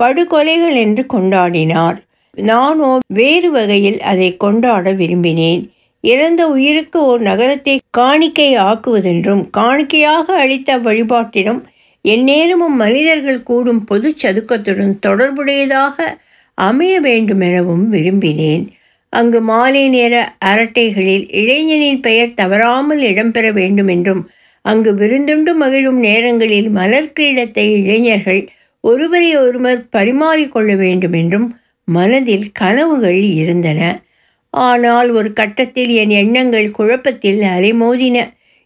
படுகொலைகள் 0.00 0.74
என்று 0.74 1.06
கொண்டாடினார். 1.14 1.98
நானோ 2.36 2.98
வேறு 3.06 3.50
வகையில் 3.50 4.00
அதை 4.00 4.36
கொண்டாட 4.36 4.92
விரும்பினேன். 4.92 5.62
இறந்த 6.04 6.42
உயிருக்கு 6.48 6.98
ஓர் 7.04 7.20
நகரத்தை 7.20 7.80
காணிக்கை 7.90 8.56
ஆக்குவதென்றும் 8.56 9.42
காணிக்கையாக 9.56 10.36
அளித்த 10.36 10.78
வழிபாட்டிடம் 10.78 11.60
எந்நேரமும் 12.02 12.76
மனிதர்கள் 12.76 13.42
கூடும் 13.42 13.84
பொது 13.84 14.14
சதுக்கத்துடன் 14.22 14.94
தொடர்புடையதாக 15.06 15.96
அமைய 16.54 17.00
வேண்டுமெனவும் 17.00 17.92
விரும்பினேன். 17.92 18.64
அங்கு 19.12 19.40
மாலை 19.40 19.88
நேர 19.88 20.14
அரட்டைகளில் 20.44 21.24
இளைஞனின் 21.30 22.00
பெயர் 22.00 22.34
தவறாமல் 22.34 23.02
இடம்பெற 23.02 23.46
வேண்டுமென்றும் 23.52 24.22
அங்கு 24.64 24.90
விருந்துண்டு 24.92 25.52
மகிழும் 25.54 25.98
நேரங்களில் 25.98 26.68
மலர் 26.70 27.12
கிரீடத்தை 27.18 27.64
இளைஞர்கள் 27.76 28.42
ஒருவரை 28.84 29.36
ஒருவர் 29.36 29.80
பரிமாறிக்கொள்ள 29.96 30.70
வேண்டுமென்றும் 30.76 31.48
மனதில் 31.88 32.46
கனவுகள் 32.52 33.20
இருந்தன. 33.34 33.80
ஆனால் 34.54 35.08
ஒரு 35.10 35.30
கட்டத்தில் 35.32 35.92
என் 35.94 36.14
எண்ணங்கள் 36.20 36.68
குழப்பத்தில் 36.70 37.40
அலைமோதின. 37.48 38.18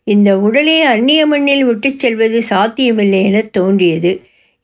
இந்த 0.06 0.30
உடலை 0.38 0.76
அந்நிய 0.84 1.26
மண்ணில் 1.26 1.64
விட்டுச் 1.64 1.98
செல்வது 1.98 2.42
சாத்தியமில்லை 2.42 3.20
என 3.24 3.42
தோன்றியது. 3.50 4.12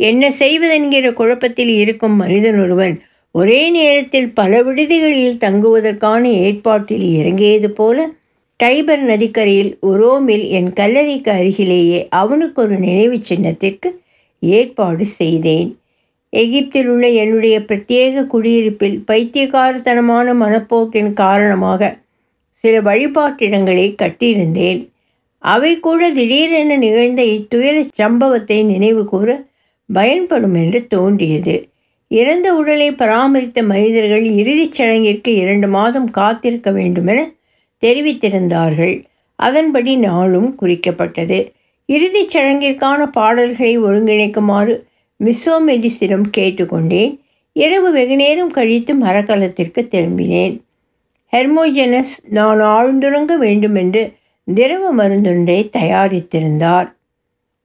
என்ன 0.00 0.32
செய்வதென்கிற 0.38 1.12
குழப்பத்தில் 1.12 1.72
இருக்கும் 1.74 2.16
மனிதன் 2.16 2.58
ஒருவன் 2.60 2.94
ஒரே 3.32 3.70
நேரத்தில் 3.70 4.32
பல 4.32 4.62
விடுதிகளில் 4.62 5.36
தங்குவதற்கான 5.36 6.22
ஏற்பாட்டில் 6.30 7.02
இறங்கியது 7.02 7.70
போல 7.70 8.10
டைபர் 8.64 9.00
நதிக்கரையில் 9.00 9.76
உரோமில் 9.80 10.48
என் 10.48 10.72
கல்லறைக்கு 10.72 11.30
அருகிலேயே 11.30 12.08
அவனுக்கு 12.10 12.62
ஒரு 12.62 12.78
நினைவு 12.78 13.18
சின்னத்திற்கு 13.28 14.00
ஏற்பாடு 14.38 15.04
செய்தேன். 15.04 15.78
எகிப்தில் 16.30 16.88
உள்ள 16.88 17.08
என்னுடைய 17.08 17.60
பிரத்யேக 17.60 18.26
குடியிருப்பில் 18.26 19.04
பைத்தியகாரத்தனமான 19.06 20.34
மனப்போக்கின் 20.34 21.12
காரணமாக 21.12 21.98
சில 22.50 22.80
வழிபாட்டிடங்களை 22.80 23.94
கட்டியிருந்தேன். 24.02 24.88
அவை 25.38 25.80
கூட 25.80 26.10
திடீரென 26.10 26.76
நிகழ்ந்த 26.76 27.22
இத்துயர 27.24 27.84
சம்பவத்தை 27.94 28.62
நினைவு 28.62 29.04
கூற 29.04 29.44
பயன்படும் 29.86 30.54
என்று 30.54 30.86
தோன்றியது. 30.86 31.69
இறந்த 32.10 32.54
உடலை 32.54 32.92
பராமரித்த 32.92 33.62
மனிதர்கள் 33.62 34.24
இறுதிச் 34.24 34.80
சடங்கிற்கு 34.80 35.28
இரண்டு 35.28 35.68
மாதம் 35.68 36.10
காத்திருக்க 36.10 36.70
வேண்டுமென 36.70 37.18
தெரிவித்திருந்தார்கள். 37.82 38.94
அதன்படி 39.38 39.96
நாளும் 39.96 40.56
குறிக்கப்பட்டது. 40.62 41.38
இறுதிச் 41.86 42.36
சடங்கிற்கான 42.36 43.06
பாடல்களை 43.06 43.80
ஒருங்கிணைக்குமாறு 43.80 44.74
மிஸ்ஸோமெடிஸிடம் 45.20 46.26
கேட்டுக்கொண்டேன். 46.36 47.12
இரவு 47.52 47.92
வெகுநேரம் 47.92 48.50
கழித்து 48.50 48.94
மரக்கலத்திற்கு 48.94 49.82
திரும்பினேன். 49.90 50.56
ஹெர்மோஜெனஸ் 51.32 52.14
நான் 52.28 52.60
ஆழ்ந்துறங்க 52.60 53.36
வேண்டுமென்று 53.36 54.02
திரவ 54.44 54.84
மருந்தொன்றை 54.94 55.58
தயாரித்திருந்தார். 55.76 56.88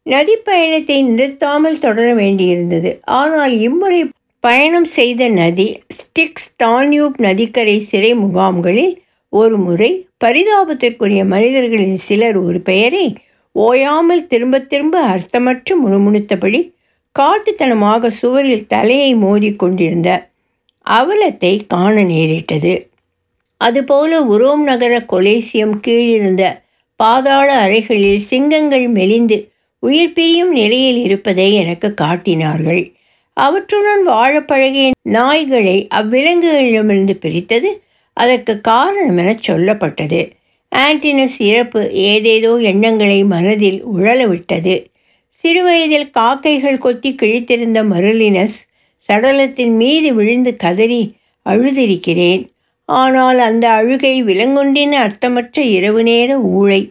நதிப்பயணத்தை 0.06 0.98
நிறுத்தாமல் 1.04 1.80
தொடர 1.80 2.14
வேண்டியிருந்தது. 2.14 2.92
ஆனால் 3.22 3.60
இம்முறை 3.60 4.02
பயணம் 4.46 4.86
செய்த 4.86 5.28
நதி 5.30 5.80
ஸ்டிக்ஸ் 5.98 6.50
தான்யூப் 6.64 7.16
நதிக்கரை 7.18 7.80
சிறை 7.80 8.16
முகாம்களில் 8.16 9.04
ஒரு 9.30 9.58
முறை 9.58 10.08
பரிதாபத்திற்குரிய 10.24 11.26
மனிதர்களில் 11.26 11.96
சிலர் 11.96 12.38
ஒரு 12.38 12.60
பெயரை 12.62 13.16
ஓயாமல் 13.52 14.28
திரும்ப 14.28 14.60
திரும்ப 14.60 15.02
அர்த்தமற்று 15.08 15.74
முணுமுணுத்தபடி 15.84 16.74
காட்டுத்தனமாக 17.20 18.08
சுவரில் 18.08 18.68
தலையை 18.68 19.16
மோதிக்கொண்டிருந்த 19.16 20.10
அவலத்தை 20.86 21.54
காண 21.68 22.04
நேரிட்டது. 22.04 22.74
அதுபோல 23.58 24.22
உரோம் 24.24 24.64
நகர 24.64 25.06
கொலேசியம் 25.12 25.76
கீழிருந்த 25.88 26.44
பாதாள 26.96 27.48
அறைகளில் 27.68 28.18
சிங்கங்கள் 28.18 28.88
மெலிந்து 28.88 29.38
உயிர் 29.80 30.14
பிரியும் 30.14 30.52
நிலையில் 30.52 31.00
இருப்பதை 31.04 31.54
எனக்கு 31.54 31.94
காட்டினார்கள். 31.94 32.84
அவற்றுடன் 33.36 34.04
வாழ 34.04 34.42
பழகிய 34.42 34.92
நாய்களை 35.10 35.78
அவ்விலங்குகளிடமிருந்து 35.96 37.14
பிரித்தது. 37.14 37.70
அதற்கு 38.14 38.62
காரணம் 38.62 39.18
என 39.18 39.36
சொல்லப்பட்டது. 39.48 40.32
ஆன்டினஸ் 40.76 41.38
இறப்பு 41.40 41.82
ஏதேதோ 41.94 42.52
எண்ணங்களை 42.56 43.24
மனதில் 43.24 43.80
உழலவிட்டது. 43.88 44.76
சிறுவயதில் 45.28 46.10
காக்கைகள் 46.10 46.78
கொத்தி 46.78 47.16
கிழித்திருந்த 47.22 47.80
மருளினஸ் 47.84 48.58
சடலத்தின் 49.10 49.76
மீது 49.76 50.14
விழுந்து 50.14 50.56
கதறி 50.56 51.16
அழுதிருக்கிறேன். 51.46 52.44
ஆனால் 52.86 53.40
அந்த 53.40 53.70
அழுகை 53.70 54.24
விலங்கொன்றின் 54.24 54.96
அர்த்தமற்ற 55.04 55.62
இரவு 55.62 56.04
நேர 56.04 56.38
ஊழை. 56.40 56.82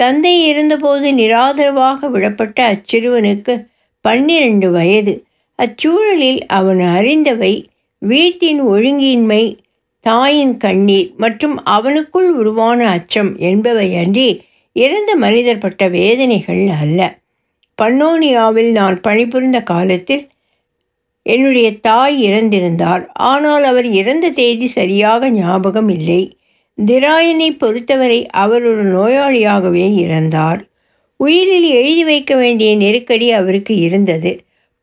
தந்தை 0.00 0.34
இருந்தபோது 0.46 1.08
நிராதரவாக 1.12 2.08
விடப்பட்ட 2.08 2.58
அச்சிறுவனுக்கு 2.62 3.54
பன்னிரண்டு 4.00 4.70
வயது. 4.70 5.14
அச்சூழலில் 5.58 6.40
அவன் 6.48 6.78
அறிந்தவை 6.78 7.64
வீட்டின் 7.98 8.60
ஒழுங்கின்மை 8.62 9.56
தாயின் 10.00 10.56
கண்ணீர் 10.56 11.12
மற்றும் 11.16 11.56
அவனுக்குள் 11.66 12.28
உருவான 12.30 12.88
அச்சம் 12.88 13.36
என்பவை 13.38 13.96
அன்றி 13.96 14.42
இறந்த 14.72 15.16
மனிதர் 15.16 15.58
பட்ட 15.58 15.88
வேதனைகள் 15.88 16.68
அல்ல. 16.80 17.00
பன்னோனியாவில் 17.82 18.70
நான் 18.70 19.00
பணிபுரிந்த 19.00 19.62
காலத்தில் 19.62 20.28
என்னுடைய 21.22 21.80
தாய் 21.80 22.16
இறந்திருந்தார். 22.24 23.06
ஆனால் 23.12 23.64
அவர் 23.64 23.86
இறந்த 23.86 24.30
தேதி 24.30 24.66
சரியாக 24.66 25.30
ஞாபகம் 25.30 25.88
இல்லை. 25.88 26.22
திராயனை 26.78 27.58
பொறுத்தவரை 27.58 28.26
அவர் 28.26 28.64
ஒரு 28.64 28.84
நோயாளியாகவே 28.96 29.86
இறந்தார். 30.04 30.60
உயிரில் 31.16 31.68
எழுதி 31.70 32.04
வைக்க 32.04 32.36
வேண்டிய 32.36 32.76
நெருக்கடி 32.76 33.30
அவருக்கு 33.30 33.76
இருந்தது. 33.76 34.32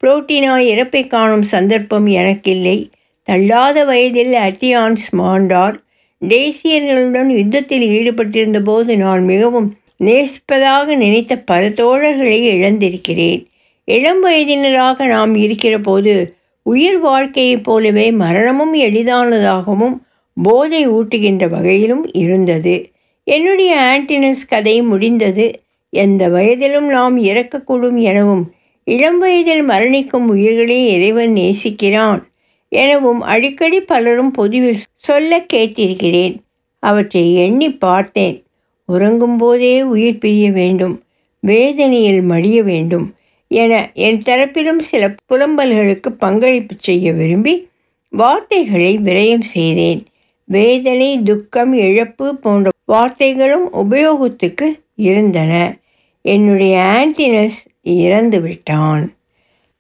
புரோட்டினாய் 0.04 0.68
இறப்பை 0.74 1.08
காணும் 1.08 1.42
சந்தர்ப்பம் 1.42 2.08
எனக்கில்லை. 2.08 2.90
தள்ளாத 3.24 3.86
வயதில் 3.86 4.34
அட்டியான்ஸ் 4.34 5.06
மாண்டார். 5.18 5.76
டேசியர்களுடன் 6.22 7.26
யுத்தத்தில் 7.26 7.86
ஈடுபட்டிருந்த 7.90 8.64
போது 8.64 8.98
நான் 8.98 9.24
மிகவும் 9.24 9.76
நேசிப்பதாக 10.04 10.86
நினைத்த 10.86 11.38
பல 11.38 11.70
தோழர்களை 11.70 12.40
இழந்திருக்கிறேன். 12.48 13.46
இளம் 13.86 14.26
வயதினராக 14.26 15.06
நாம் 15.06 15.36
இருக்கிற 15.36 15.80
போது 15.80 16.34
உயிர் 16.62 17.00
வாழ்க்கையைப் 17.00 17.64
போலவே 17.64 18.12
மரணமும் 18.12 18.76
எளிதானதாகவும் 18.76 19.96
போதை 20.34 20.90
ஊட்டுகின்ற 20.90 21.50
வகையிலும் 21.50 22.14
இருந்தது. 22.14 22.90
என்னுடைய 23.24 23.72
ஆன்டினஸ் 23.90 24.48
கதை 24.48 24.82
முடிந்தது. 24.82 25.62
எந்த 25.90 26.30
வயதிலும் 26.30 26.88
நாம் 26.88 27.24
இறக்கக்கூடும் 27.24 28.02
எனவும் 28.02 28.52
இளம் 28.90 29.20
வயதில் 29.20 29.68
மரணிக்கும் 29.68 30.28
உயிர்களே 30.28 30.78
இறைவன் 30.94 31.34
நேசிக்கிறான் 31.34 32.22
எனவும் 32.70 33.22
அடிக்கடி 33.22 33.82
பலரும் 33.82 34.32
பொதுவில் 34.32 34.80
சொல்ல 34.94 35.46
கேட்டிருக்கிறேன். 35.54 36.36
அவற்றை 36.80 37.36
எண்ணி 37.36 37.74
பார்த்தேன். 37.74 38.44
உறங்கும் 38.86 39.38
போதே 39.38 39.82
உயிர் 39.82 40.18
பிரிய 40.18 40.52
வேண்டும். 40.52 40.96
வேதனையில் 41.40 42.22
மடிய 42.22 42.64
வேண்டும் 42.64 43.14
என 43.48 43.92
என் 43.94 44.22
தரப்பிலும் 44.30 44.78
சில 44.78 45.16
புலம்பல்களுக்கு 45.34 46.10
பங்களிப்பு 46.20 46.76
செய்ய 46.80 47.12
விரும்பி 47.12 47.68
வார்த்தைகளை 48.10 48.98
விரயம் 48.98 49.48
செய்தேன். 49.56 50.02
வேதனை 50.44 51.22
துக்கம் 51.24 51.74
இழப்பு 51.74 52.36
போன்ற 52.36 52.70
வார்த்தைகளும் 52.88 53.68
உபயோகத்துக்கு 53.74 54.68
இருந்தன. 54.96 55.78
என்னுடைய 56.22 56.76
ஆன்டினஸ் 56.96 57.60
இறந்து 57.82 58.42
விட்டான் 58.42 59.14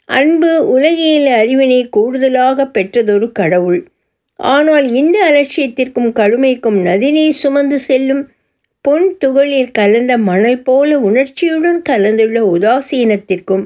அன்பு 0.05 0.67
உலகியல் 0.67 1.27
அறிவினை 1.41 1.89
கூடுதலாக 1.89 2.65
பெற்றதொரு 2.65 3.31
கடவுள். 3.31 3.87
ஆனால் 4.35 4.93
இந்த 4.93 5.17
அலட்சியத்திற்கும் 5.31 6.11
கடுமைக்கும் 6.11 6.85
நதிநீர் 6.85 7.39
சுமந்து 7.41 7.79
செல்லும் 7.79 8.31
பொன் 8.81 9.17
துகளில் 9.17 9.71
கலந்த 9.71 10.17
மணல் 10.17 10.61
போல 10.61 10.99
உணர்ச்சியுடன் 10.99 11.81
கலந்துள்ள 11.81 12.39
உதாசீனத்திற்கும் 12.57 13.65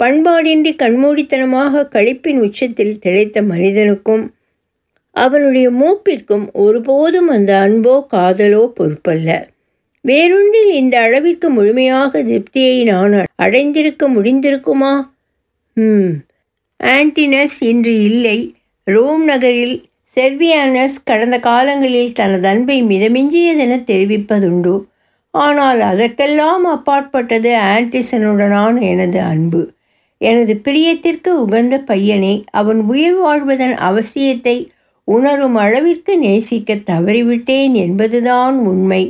பண்பாடின்றி 0.00 0.72
கண்மூடித்தனமாக 0.76 1.88
கழிப்பின் 1.94 2.40
உச்சத்தில் 2.40 2.98
திளைத்த 2.98 3.42
மனிதனுக்கும் 3.42 4.24
அவனுடைய 5.10 5.70
மூப்பிற்கும் 5.70 6.46
ஒருபோதும் 6.52 7.28
அந்த 7.28 7.52
அன்போ 7.58 8.06
காதலோ 8.12 8.72
பொறுப்பல்ல. 8.78 9.54
வேறொன்றில் 10.06 10.72
இந்த 10.72 11.00
அளவிற்கு 11.00 11.50
முழுமையாக 11.50 12.22
திருப்தியை 12.22 12.84
நான் 12.84 13.24
அடைந்திருக்க 13.34 14.08
முடிந்திருக்குமா? 14.08 15.06
ம் 15.72 16.12
ஆன்டினஸ் 16.84 17.56
இன்று 17.58 18.02
இல்லை. 18.02 18.54
ரோம் 18.84 19.24
நகரில் 19.24 19.76
செர்வியானஸ் 20.16 20.96
கடந்த 21.04 21.40
காலங்களில் 21.40 22.12
தனது 22.12 22.46
அன்பை 22.48 22.82
மிதமிஞ்சியதென 22.82 23.78
தெரிவிப்பதுண்டு. 23.86 24.84
ஆனால் 25.30 25.80
அதற்கெல்லாம் 25.80 26.64
அப்பாற்பட்டது 26.64 27.56
ஆன்டிசனுடனான 27.56 28.80
எனது 28.80 29.20
அன்பு. 29.20 29.62
எனது 30.18 30.60
பிரியத்திற்கு 30.64 31.28
உகந்த 31.28 31.78
பையனை 31.78 32.44
அவன் 32.50 32.80
உயிர் 32.80 33.14
வாழ்வதன் 33.14 33.76
அவசியத்தை 33.90 34.56
உணரும் 35.04 35.54
அளவிற்கு 35.54 36.18
நேசிக்க 36.18 36.74
தவறிவிட்டேன் 36.74 37.72
என்பதுதான் 37.72 38.58
உண்மை. 38.58 39.04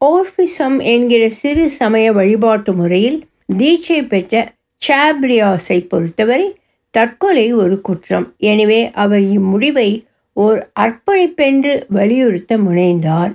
ஓர்பிசம் 0.00 0.76
என்கிற 0.92 1.22
சிறு 1.38 1.64
சமய 1.70 2.06
வழிபாட்டு 2.18 2.72
முறையில் 2.74 3.18
தீட்சை 3.58 3.98
பெற்ற 4.12 4.34
சாப்ரியாஸை 4.82 5.76
பொறுத்தவரை 5.90 6.46
தற்கொலை 6.94 7.46
ஒரு 7.62 7.76
குற்றம். 7.88 8.26
எனவே 8.50 8.78
அவர் 9.02 9.24
இம்முடிவை 9.36 9.90
ஓர் 10.36 10.60
அர்ப்பணிப்பென்று 10.84 11.72
வலியுறுத்த 11.96 12.58
முனைந்தார். 12.58 13.34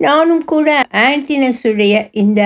நானும் 0.00 0.42
கூட 0.52 0.68
ஆன்டினஸுடைய 1.06 1.94
இந்த 2.22 2.40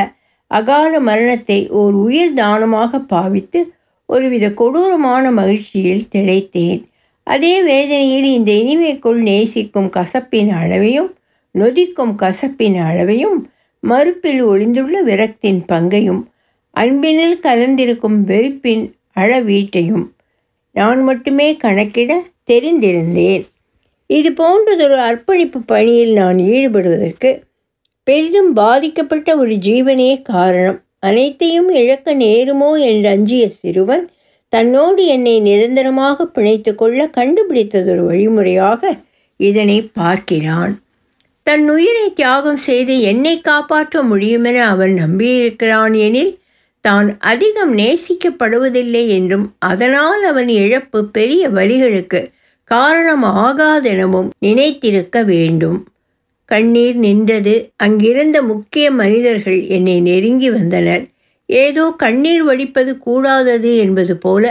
அகால 0.50 0.92
மரணத்தை 1.08 1.58
ஓர் 1.80 1.96
உயிர் 2.04 2.36
தானமாக 2.42 3.00
பாவித்து 3.14 3.60
ஒருவித 4.08 4.46
கொடூரமான 4.60 5.24
மகிழ்ச்சியில் 5.40 6.08
திளைத்தேன். 6.14 6.82
அதே 7.26 7.54
வேதனையில் 7.70 8.28
இந்த 8.38 8.50
இனிமைக்குள் 8.62 9.20
நேசிக்கும் 9.30 9.90
கசப்பின் 9.96 10.52
அளவையும் 10.60 11.10
நொதிக்கும் 11.54 12.14
கசப்பின் 12.22 12.78
அளவையும் 12.88 13.38
மறுப்பில் 13.84 14.42
ஒளிந்துள்ள 14.50 14.96
விரக்தின் 15.02 15.60
பங்கையும் 15.66 16.22
அன்பினில் 16.76 17.38
கலந்திருக்கும் 17.42 18.18
வெறுப்பின் 18.24 18.84
அளவீட்டையும் 19.14 20.04
நான் 20.74 21.00
மட்டுமே 21.02 21.48
கணக்கிட 21.56 22.12
தெரிந்திருந்தேன். 22.50 23.44
இது 24.10 24.30
போன்றதொரு 24.30 24.96
அர்ப்பணிப்பு 25.08 25.58
பணியில் 25.66 26.12
நான் 26.12 26.38
ஈடுபடுவதற்கு 26.38 27.30
பெரிதும் 28.06 28.50
பாதிக்கப்பட்ட 28.52 29.28
ஒரு 29.36 29.54
ஜீவனே 29.66 30.22
காரணம். 30.22 30.78
அனைத்தையும் 30.98 31.70
இழக்க 31.80 32.14
நேருமோ 32.14 32.70
என்று 32.88 33.08
அஞ்சிய 33.08 33.44
சிறுவன் 33.60 34.04
தன்னோடு 34.52 35.02
என்னை 35.06 35.36
நிரந்தரமாக 35.40 36.26
பிணைத்து 36.26 36.72
கொள்ள 36.74 37.06
கண்டுபிடித்ததொரு 37.16 38.02
வழிமுறையாக 38.04 38.92
இதனை 39.40 39.78
பார்க்கிறான். 39.92 40.74
தன் 41.46 41.64
உயிரை 41.70 42.06
தியாகம் 42.12 42.60
செய்து 42.66 42.94
என்னை 43.00 43.40
காப்பாற்ற 43.40 44.02
முடியுமென 44.02 44.58
அவன் 44.64 44.94
நம்பியிருக்கிறான் 44.94 45.94
எனில் 45.98 46.32
தான் 46.80 47.08
அதிகம் 47.18 47.72
நேசிக்கப்படுவதில்லை 47.78 49.02
என்றும் 49.08 49.44
அதனால் 49.58 50.22
அவன் 50.22 50.48
இழப்பு 50.48 51.00
பெரிய 51.06 51.48
வழிகளுக்கு 51.48 52.20
காரணம் 52.70 53.24
ஆகாதெனவும் 53.46 54.28
நினைத்திருக்க 54.38 55.24
வேண்டும். 55.24 55.78
கண்ணீர் 56.44 56.96
நின்றது 56.96 57.54
அங்கிருந்த 57.76 58.38
முக்கிய 58.42 58.86
மனிதர்கள் 58.90 59.60
என்னை 59.66 60.00
நெருங்கி 60.00 60.50
வந்தனர். 60.50 61.04
ஏதோ 61.48 61.84
கண்ணீர் 61.96 62.42
வடிப்பது 62.42 62.98
கூடாதது 62.98 63.76
என்பது 63.76 64.16
போல 64.16 64.44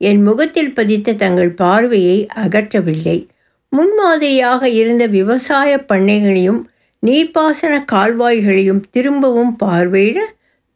என் 0.00 0.22
முகத்தில் 0.22 0.72
பதித்த 0.72 1.12
தங்கள் 1.12 1.52
பார்வையை 1.54 2.18
அகற்றவில்லை. 2.36 3.18
முன்மாதிரியாக 3.76 4.68
இருந்த 4.80 5.04
விவசாய 5.06 5.70
பண்ணைகளையும் 5.88 6.60
நீர்ப்பாசன 7.02 7.74
கால்வாய்களையும் 7.92 8.82
திரும்பவும் 8.90 9.54
பார்வையிட 9.64 10.18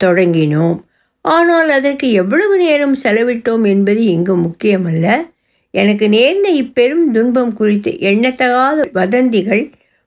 தொடங்கினோம். 0.00 0.78
ஆனால் 1.24 1.70
அதற்கு 1.70 2.06
எவ்வளவு 2.12 2.54
நேரம் 2.58 2.96
செலவிட்டோம் 3.02 3.64
என்பது 3.66 4.02
இங்கு 4.06 4.34
முக்கியமல்ல. 4.36 5.06
எனக்கு 5.74 6.06
நேர்ந்த 6.08 6.48
இப்பெரும் 6.62 7.04
துன்பம் 7.12 7.52
குறித்து 7.52 7.90
எண்ணத்தகாத 8.00 8.86
வதந்திகள் 8.92 9.64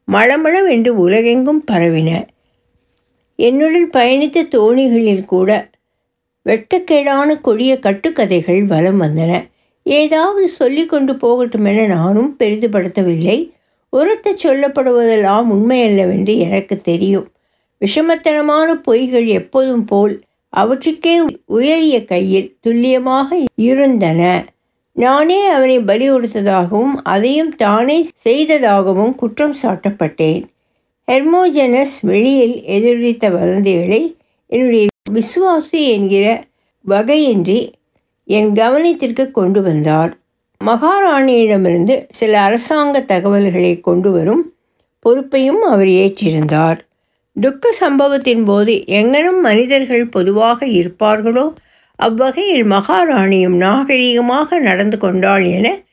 மளமளவென்று 0.07 0.91
உலகெங்கும் 1.05 1.63
பரவின. 1.71 2.09
என்னுடன் 3.39 3.89
பயணித்த 3.93 4.47
தோணிகளில் 4.55 5.25
கூட 5.25 5.49
வெட்டக்கேடான 6.45 7.29
கொடிய 7.41 7.73
கட்டுக்கதைகள் 7.79 8.61
வலம் 8.65 9.01
வந்தன. 9.01 9.31
ஏதாவது 9.83 10.47
சொல்லி 10.47 10.85
கொண்டு 10.85 11.15
போகட்டும் 11.15 11.65
என 11.65 11.87
நானும் 11.87 12.35
பெரிதுபடுத்தவில்லை. 12.39 13.51
உரத்த 13.89 14.35
சொல்லப்படுவதெல்லாம் 14.43 15.47
உண்மையல்லவென்று 15.49 16.37
எனக்கு 16.37 16.77
தெரியும். 16.77 17.27
விஷமத்தனமான 17.81 18.67
பொய்கள் 18.87 19.25
எப்போதும் 19.25 19.85
போல் 19.85 20.21
அவற்றுக்கே 20.53 21.25
உயரிய 21.45 22.03
கையில் 22.03 22.57
துல்லியமாக 22.61 23.39
இருந்தன. 23.55 24.45
நானே 24.91 25.45
அவனை 25.47 25.79
பலி 25.79 26.11
கொடுத்ததாகவும் 26.11 26.95
அதையும் 27.03 27.53
தானே 27.55 28.05
செய்ததாகவும் 28.13 29.15
குற்றம் 29.15 29.55
சாட்டப்பட்டேன். 29.61 30.43
ஹெர்மோஜெனஸ் 31.11 31.95
வெளியில் 32.01 32.55
எதிரொலித்த 32.63 33.29
வதந்திகளை 33.29 34.15
என்னுடைய 34.47 34.85
விசுவாசி 35.11 35.81
என்கிற 35.87 36.43
வகையின்றி 36.87 37.71
என் 38.23 38.51
கவனத்திற்கு 38.51 39.31
கொண்டு 39.31 39.61
வந்தார். 39.61 40.11
மகாராணியிடமிருந்து 40.65 42.03
சில 42.09 42.41
அரசாங்க 42.41 43.01
தகவல்களை 43.01 43.79
கொண்டு 43.79 44.11
வரும் 44.11 44.53
பொறுப்பையும் 44.99 45.61
அவர் 45.61 45.87
ஏற்றிருந்தார். 45.87 46.79
துக்க 47.41 47.71
சம்பவத்தின் 47.71 48.43
போது 48.43 48.83
எங்கனும் 48.85 49.41
மனிதர்கள் 49.41 50.05
பொதுவாக 50.07 50.65
இருப்பார்களோ 50.65 51.53
அவ்வகையில் 51.95 52.65
மகாராணியும் 52.71 53.57
நாகரீகமாக 53.57 54.59
நடந்து 54.59 54.97
கொண்டாள் 54.97 55.43
என 55.43 55.83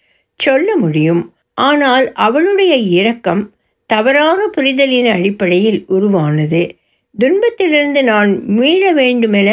சொல்ல 0.40 0.76
முடியும். 0.76 1.32
ஆனால் 1.54 2.12
அவளுடைய 2.12 2.76
இரக்கம் 2.76 3.50
தவறான 3.86 4.46
புரிதலின் 4.46 5.10
அடிப்படையில் 5.10 5.84
உருவானது. 5.86 6.62
துன்பத்திலிருந்து 7.18 8.04
நான் 8.04 8.46
மீள 8.46 8.92
வேண்டுமென 8.92 9.50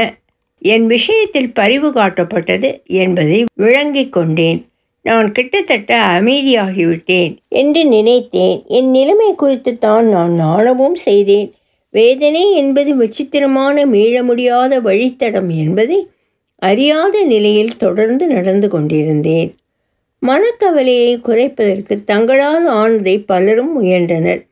என் 0.61 0.87
விஷயத்தில் 0.87 1.53
பரிவு 1.53 1.89
காட்டப்பட்டது 1.89 2.83
என்பதை 2.85 3.45
விளங்கிக் 3.53 4.11
கொண்டேன். 4.11 4.65
நான் 5.01 5.31
கிட்டத்தட்ட 5.31 6.19
அமைதியாகிவிட்டேன் 6.19 7.35
என்று 7.47 7.85
நினைத்தேன். 7.85 8.63
என் 8.67 8.89
நிலைமை 8.89 9.35
குறித்து 9.35 9.77
தான் 9.77 10.07
நான் 10.07 10.31
நாணவும் 10.39 10.93
செய்தேன். 10.93 11.53
வேதனை 11.89 12.53
என்பது 12.53 12.95
விசித்திரமான 12.95 13.85
மீள 13.85 14.23
முடியாத 14.23 14.81
வழித்தடம் 14.81 15.47
என்பதை 15.47 16.07
அறியாத 16.55 17.23
நிலையில் 17.23 17.77
தொடர்ந்து 17.77 18.27
நடந்து 18.27 18.69
கொண்டிருந்தேன். 18.69 19.55
மனக்கவலையை 20.21 21.19
குறைப்பதற்கு 21.21 22.03
தங்களால் 22.03 22.67
ஆனதை 22.67 23.23
பலரும் 23.25 23.73
முயன்றனர். 23.73 24.45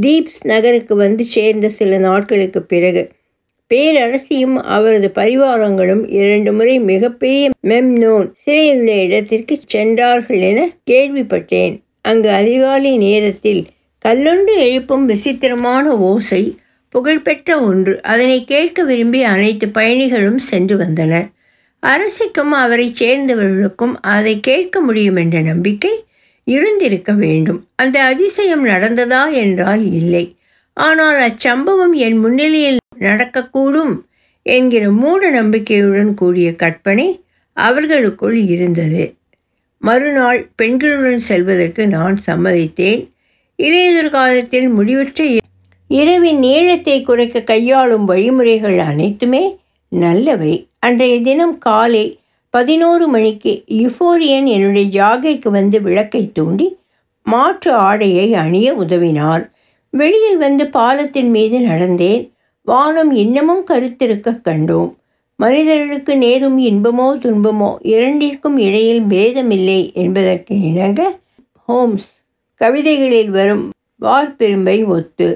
தீப்ஸ் 0.00 0.40
நகருக்கு 0.42 0.94
வந்து 0.94 1.24
சேர்ந்த 1.24 1.68
சில 1.68 1.98
நாட்களுக்கு 1.98 2.62
பிறகு 2.62 3.08
பேரரசியும் 3.74 4.56
அவரது 4.62 5.08
பரிவாரங்களும் 5.14 6.04
இரண்டு 6.10 6.52
முறை 6.52 6.80
மிகப்பெரிய 6.80 7.50
மெம்னோன் 7.66 8.28
சிறையுள்ள 8.46 8.90
இடத்திற்கு 9.04 9.58
சென்றார்கள் 9.66 10.40
என 10.40 10.68
கேள்விப்பட்டேன். 10.90 11.74
அங்கு 12.00 12.30
அதிகாலை 12.30 12.96
நேரத்தில் 12.96 13.62
கல்லொன்று 13.98 14.54
எழுப்பும் 14.58 15.04
விசித்திரமான 15.06 15.96
ஓசை 15.96 16.42
புகழ்பெற்ற 16.88 17.60
ஒன்று. 17.60 18.02
அதனை 18.02 18.44
கேட்க 18.44 18.82
விரும்பி 18.82 19.22
அனைத்து 19.22 19.68
பயணிகளும் 19.68 20.38
சென்று 20.38 20.76
வந்தனர். 20.76 21.28
அரசிக்கும் 21.82 22.52
அவரை 22.52 22.92
சேர்ந்தவர்களுக்கும் 23.00 23.94
அதை 24.00 24.40
கேட்க 24.40 24.80
முடியும் 24.80 25.16
என்ற 25.16 25.40
நம்பிக்கை 25.40 26.04
இருந்திருக்க 26.44 27.12
வேண்டும். 27.12 27.60
அந்த 27.76 28.02
அதிசயம் 28.02 28.66
நடந்ததா 28.66 29.22
என்றால் 29.32 29.84
இல்லை. 29.92 30.24
ஆனால் 30.72 31.18
அச்சம்பவம் 31.20 31.94
என் 32.06 32.18
முன்னிலையில் 32.18 32.76
நடக்கக்கூடும் 33.00 34.00
என்கிற 34.42 34.90
மூட 34.90 35.30
நம்பிக்கையுடன் 35.30 36.14
கூடிய 36.14 36.56
கற்பனை 36.56 37.24
அவர்களுக்குள் 37.52 38.46
இருந்தது. 38.46 39.14
மறுநாள் 39.78 40.50
பெண்களுடன் 40.62 41.14
செல்வதற்கு 41.14 41.86
நான் 41.86 42.16
சம்மதித்தேன். 42.26 43.08
இளையதொரு 43.56 44.10
காலத்தில் 44.10 44.68
முடிவற்ற 44.68 45.36
இரவின் 45.88 46.38
நீளத்தை 46.38 47.02
குறைக்க 47.02 47.42
கையாளும் 47.42 48.04
வழிமுறைகள் 48.04 48.78
அனைத்துமே 48.78 49.58
நல்லவை. 49.88 50.68
அன்றைய 50.78 51.20
தினம் 51.20 51.58
காலை 51.58 52.20
பதினோரு 52.50 53.08
மணிக்கு 53.08 53.64
யுஃபோரியன் 53.68 54.44
என்னுடைய 54.44 54.86
ஜாகைக்கு 54.88 55.48
வந்து 55.48 55.82
விளக்கை 55.82 56.30
தூண்டி 56.32 56.76
மாற்று 57.22 57.72
ஆடையை 57.72 58.34
அணிய 58.34 58.74
உதவினார். 58.74 59.50
வெளியில் 59.90 60.36
வந்து 60.36 60.66
பாலத்தின் 60.66 61.30
மீது 61.30 61.58
நடந்தேன். 61.58 62.32
வானம் 62.68 63.12
இன்னமும் 63.12 63.64
கருத்திருக்க 63.70 64.28
கண்டோம். 64.46 64.90
மனிதர்களுக்கு 65.38 66.16
நேரும் 66.16 66.58
இன்பமோ 66.58 67.06
துன்பமோ 67.24 67.68
இரண்டிற்கும் 67.86 68.56
இடையில் 68.58 69.04
பேதமில்லை 69.04 69.80
என்பதற்கு 69.94 70.54
இணங்க 70.60 71.02
ஹோம்ஸ் 71.68 72.08
கவிதைகளில் 72.60 73.30
வரும் 73.30 73.64
வார்பெரும்பை 74.00 74.76
ஒத்து. 74.86 75.28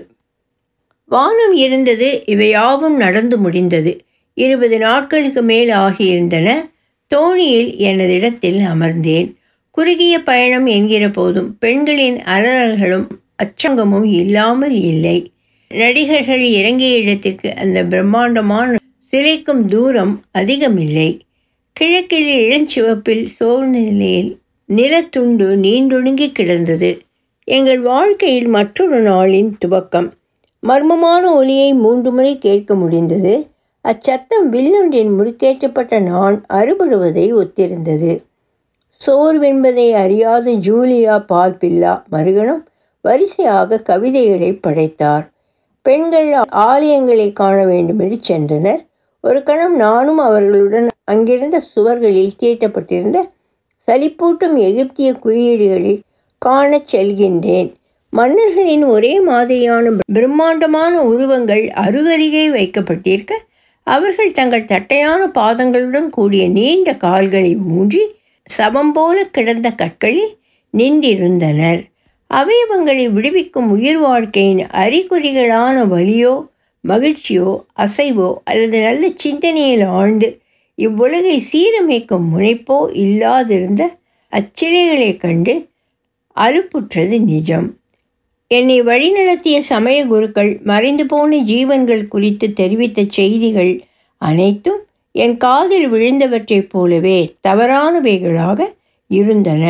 வானம் 1.11 1.55
இருந்தது 1.55 2.09
இவையாவும் 2.27 2.97
நடந்து 2.97 3.39
முடிந்தது. 3.39 3.93
இருபது 4.39 4.77
நாட்களுக்கு 4.79 5.43
மேல் 5.43 5.71
ஆகியிருந்தன. 5.85 6.49
தோணியில் 7.11 7.71
எனது 7.89 8.13
இடத்தில் 8.13 8.61
அமர்ந்தேன். 8.73 9.29
குறுகிய 9.71 10.15
பயணம் 10.23 10.67
என்கிற 10.67 11.05
போதும் 11.11 11.51
பெண்களின் 11.59 12.19
அலறல்களும் 12.35 13.07
அச்சங்கமும் 13.43 14.09
இல்லாமல் 14.21 14.77
இல்லை. 14.93 15.19
நடிகர்கள் 15.73 16.43
இறங்கிய 16.43 16.97
இடத்திற்கு 16.97 17.55
அந்த 17.57 17.85
பிரம்மாண்டமான 17.85 18.77
சிலைக்கும் 19.13 19.65
தூரம் 19.65 20.23
அதிகமில்லை. 20.31 21.21
கிழக்கில் 21.73 22.27
இளஞ்சிவப்பில் 22.27 23.25
சோர்ந்த 23.25 23.79
நிலையில் 23.79 24.39
நிலத்துண்டு 24.69 25.57
நீண்டொடுங்கி 25.57 26.33
கிடந்தது. 26.33 26.99
எங்கள் 27.45 27.81
வாழ்க்கையில் 27.81 28.47
மற்றொரு 28.47 29.03
நாளின் 29.03 29.51
துவக்கம். 29.67 30.11
மர்மமான 30.67 31.35
ஒலியை 31.35 31.75
மூன்று 31.75 32.13
முறை 32.13 32.39
கேட்க 32.39 32.75
முடிந்தது. 32.75 33.47
அச்சத்தம் 33.81 34.53
வில்லொன்றின் 34.53 35.11
முறுக்கேற்றப்பட்ட 35.19 36.01
நான் 36.01 36.45
அறுபடுவதை 36.49 37.35
ஒத்திருந்தது. 37.35 38.23
சோர்வென்பதை 39.07 39.91
அறியாத 39.91 40.51
ஜூலியா 40.51 41.25
பால்பில்லா 41.29 42.03
மருகனும் 42.13 42.65
வரிசையாக 43.01 43.79
கவிதைகளை 43.79 44.53
படைத்தார். 44.53 45.32
பெண்கள் 45.83 46.29
ஆலயங்களை 46.53 47.33
காண 47.33 47.65
வேண்டுமென்று 47.65 48.19
சென்றனர். 48.29 48.87
ஒரு 49.21 49.43
கணம் 49.43 49.77
நானும் 49.77 50.19
அவர்களுடன் 50.19 50.89
அங்கிருந்த 51.05 51.63
சுவர்களில் 51.75 52.39
தீட்டப்பட்டிருந்த 52.39 53.19
சலிப்பூட்டும் 53.89 54.57
எகிப்திய 54.57 55.13
குறியீடுகளை 55.25 56.01
காணச் 56.39 56.97
செல்கின்றேன். 56.97 57.75
மன்னர்களின் 58.11 58.85
ஒரே 58.85 59.21
மாதிரியான 59.21 59.91
பிரம்மாண்டமான 60.13 61.03
உருவங்கள் 61.03 61.65
அருகருகே 61.67 62.51
வைக்கப்பட்டிருக்க 62.51 63.41
அவர்கள் 63.87 64.33
தங்கள் 64.33 64.65
தட்டையான 64.65 65.27
பாதங்களுடன் 65.27 66.09
கூடிய 66.09 66.49
நீண்ட 66.49 66.95
கால்களை 66.95 67.57
ஊன்றி 67.57 68.03
சமம் 68.45 68.93
போல 68.93 69.25
கிடந்த 69.25 69.71
கற்களில் 69.71 70.35
நின்றிருந்தனர். 70.77 71.83
அவயவங்களை 72.33 73.11
விடுவிக்கும் 73.11 73.71
உயிர் 73.71 73.99
வாழ்க்கையின் 73.99 74.59
அறிகுறிகளான 74.59 75.87
வலியோ 75.87 76.47
மகிழ்ச்சியோ 76.89 77.65
அசைவோ 77.77 78.35
அல்லது 78.45 78.83
நல்ல 78.83 79.09
சிந்தனையில் 79.15 79.85
ஆழ்ந்து 79.85 80.41
இவ்வுலகை 80.79 81.43
சீரமைக்கும் 81.53 82.25
முனைப்போ 82.37 82.77
இல்லாதிருந்த 82.93 83.83
அச்சிலைகளைக் 84.33 85.17
கண்டு 85.17 85.69
அலுப்புற்றது 86.37 87.21
நிஜம். 87.21 87.77
என்னை 88.49 88.83
வழிநடத்திய 88.83 89.59
சமய 89.59 90.07
குருக்கள் 90.07 90.61
மறைந்து 90.65 91.07
போன 91.07 91.37
ஜீவன்கள் 91.37 92.09
குறித்து 92.09 92.53
தெரிவித்த 92.53 93.05
செய்திகள் 93.09 93.83
அனைத்தும் 94.19 94.81
என் 95.13 95.37
காதில் 95.37 95.93
விழுந்தவற்றைப் 95.93 96.69
போலவே 96.69 97.35
தவறானவைகளாக 97.49 98.61
இருந்தன. 99.07 99.65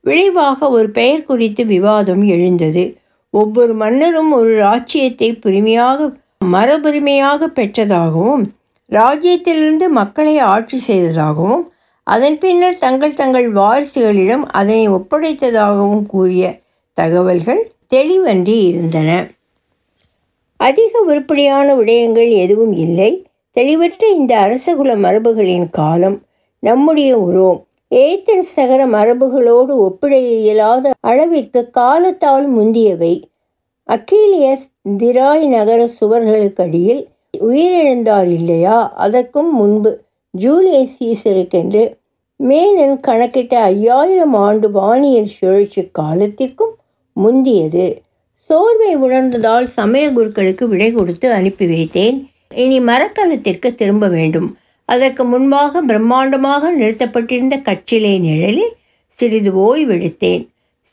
விளைவாக 0.00 0.68
ஒரு 0.70 0.90
பெயர் 0.90 1.24
குறித்து 1.24 1.66
விவாதம் 1.66 2.22
எழுந்தது. 2.22 2.96
ஒவ்வொரு 3.30 3.74
மன்னரும் 3.74 4.32
ஒரு 4.32 4.52
ராச்சியத்தை 4.62 5.40
புரிமையாக 5.40 6.12
மரபுரிமையாக 6.52 7.48
பெற்றதாகவும் 7.54 8.44
ராஜ்யத்திலிருந்து 8.90 9.88
மக்களை 9.88 10.38
ஆட்சி 10.38 10.78
செய்ததாகவும் 10.78 11.72
அதன் 12.02 12.38
பின்னர் 12.38 12.78
தங்கள் 12.78 13.14
தங்கள் 13.14 13.52
வாரிசுகளிடம் 13.52 14.44
அதனை 14.50 14.88
ஒப்படைத்ததாகவும் 14.88 16.06
கூறிய 16.06 16.60
தகவல்கள் 16.92 17.72
தெளிவன்றி 17.94 18.56
இருந்தன. 18.66 19.26
அதிக 20.56 20.92
உருப்படியான 21.00 21.74
விடயங்கள் 21.74 22.30
எதுவும் 22.30 22.72
இல்லை. 22.72 23.26
தெளிவற்ற 23.50 24.08
இந்த 24.08 24.32
அரசகுல 24.46 24.94
மரபுகளின் 24.96 25.68
காலம் 25.70 26.22
நம்முடைய 26.58 27.18
உருவம். 27.18 27.66
ஏத்தன்ஸ் 27.94 28.52
நகர 28.56 28.86
மரபுகளோடு 28.86 29.72
ஒப்பிட 29.76 30.18
இயலாத 30.18 30.90
அளவிற்கு 31.00 31.70
காலத்தால் 31.70 32.46
முந்தியவை. 32.58 33.22
அக்கீலியஸ் 33.88 34.66
திராய் 34.98 35.46
நகர 35.48 35.88
சுவர்களுக்கடியில் 36.00 37.06
உயிரிழந்தார் 37.40 38.26
இல்லையா? 38.26 38.92
அதற்கும் 38.92 39.54
முன்பு 39.54 40.00
ஜூலியஸ் 40.30 40.94
சீசருக்கென்று 41.00 41.98
மேனன் 42.38 43.00
கணக்கிட்ட 43.06 43.54
ஐயாயிரம் 43.54 44.34
ஆண்டு 44.34 44.70
வானியல் 44.70 45.34
சுழற்சி 45.38 45.88
காலத்திற்கும் 45.92 46.74
முந்தியது. 47.12 47.98
சோர்வை 48.32 48.96
உணர்ந்ததால் 48.96 49.66
சமய 49.66 50.10
குருக்களுக்கு 50.10 50.64
விடை 50.64 50.92
கொடுத்து 50.92 51.32
அனுப்பி 51.32 51.66
வைத்தேன். 51.66 52.30
இனி 52.54 52.80
மரக்கலத்திற்கு 52.80 53.74
திரும்ப 53.74 54.08
வேண்டும். 54.08 54.56
அதற்கு 54.92 55.22
முன்பாக 55.24 55.82
பிரம்மாண்டமாக 55.86 56.70
நிறுத்தப்பட்டிருந்த 56.78 57.56
கச்சிலை 57.68 58.14
நிழலில் 58.20 58.72
சிறிது 59.18 59.50
ஓய்வெடுத்தேன் 59.66 60.44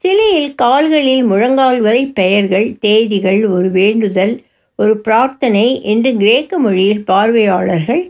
சிலையில் 0.04 0.52
கால்களில் 0.56 1.24
முழங்கால் 1.24 1.80
வரை 1.82 2.04
பெயர்கள் 2.20 2.68
தேதிகள் 2.80 3.42
ஒரு 3.50 3.70
வேண்டுதல் 3.72 4.36
ஒரு 4.80 4.94
பிரார்த்தனை 4.98 5.68
என்று 5.84 6.12
கிரேக்க 6.16 6.58
மொழியில் 6.58 7.04
பார்வையாளர்கள் 7.04 8.04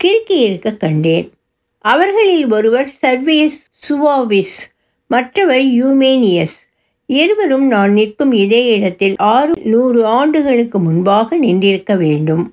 கிறுக்கியிருக்க 0.00 0.76
கண்டேன். 0.76 1.26
அவர்களில் 1.84 2.46
ஒருவர் 2.52 2.90
சர்வியஸ் 3.02 3.60
சுவாவிஸ் 3.84 4.58
மற்றவர் 5.10 5.66
யூமேனியஸ். 5.80 6.56
இருவரும் 7.08 7.66
நான் 7.66 7.92
நிற்கும் 7.92 8.32
இதே 8.44 8.62
இடத்தில் 8.76 9.16
ஆறு 9.32 9.54
நூறு 9.64 10.00
ஆண்டுகளுக்கு 10.18 10.78
முன்பாக 10.78 11.36
நின்றிருக்க 11.36 11.92
வேண்டும். 11.96 12.44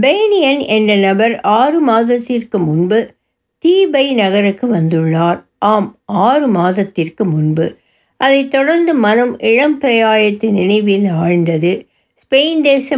பெய்னியன் 0.00 0.66
என்ற 0.66 0.94
நபர் 0.96 1.40
ஆறு 1.40 1.80
மாதத்திற்கு 1.80 2.58
முன்பு 2.58 3.14
தீபை 3.58 4.12
நகருக்கு 4.12 4.74
வந்துள்ளார். 4.74 5.42
ஆம் 5.58 5.98
ஆறு 6.04 6.46
மாதத்திற்கு 6.46 7.24
முன்பு. 7.24 7.76
அதைத் 8.16 8.50
தொடர்ந்து 8.50 8.94
மனம் 8.94 9.38
இளம் 9.38 9.80
பிரயாயத்து 9.80 10.50
நினைவில் 10.50 11.04
ஆழ்ந்தது. 11.04 11.86
ஸ்பெயின் 12.22 12.60
தேச 12.60 12.96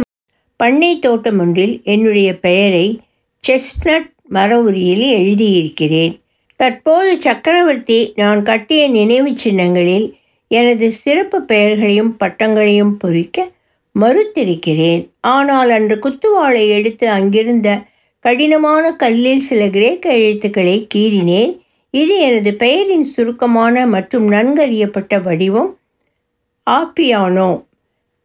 பண்ணை 0.55 0.99
தோட்டம் 0.99 1.39
ஒன்றில் 1.39 1.81
என்னுடைய 1.83 2.39
பெயரை 2.39 2.99
செஸ்ட்நட் 3.47 4.09
மர 4.23 4.61
உரியில் 4.61 5.05
எழுதியிருக்கிறேன். 5.19 6.21
தற்போது 6.55 7.21
சக்கரவர்த்தி 7.21 8.13
நான் 8.15 8.43
கட்டிய 8.43 8.87
நினைவு 8.87 9.37
சின்னங்களில் 9.37 10.15
எனது 10.47 10.91
சிறப்பு 10.91 11.41
பெயர்களையும் 11.41 12.15
பட்டங்களையும் 12.19 12.95
பொறிக்க 12.99 13.55
மறுத்திருக்கிறேன். 13.99 15.09
ஆனால் 15.21 15.69
அன்று 15.69 15.95
குத்துவாளை 15.95 16.69
எடுத்து 16.69 17.09
அங்கிருந்த 17.09 17.81
கடினமான 18.19 18.95
கல்லில் 18.95 19.39
சில 19.39 19.67
கிரேக்க 19.67 20.13
எழுத்துக்களை 20.13 20.87
கீறினேன். 20.95 21.59
இது 21.89 22.19
எனது 22.19 22.53
பெயரின் 22.53 23.03
சுருக்கமான 23.03 23.87
மற்றும் 23.87 24.31
நன்கறியப்பட்ட 24.31 25.21
வடிவம். 25.21 25.77
ஆப்பியானோ. 26.69 27.65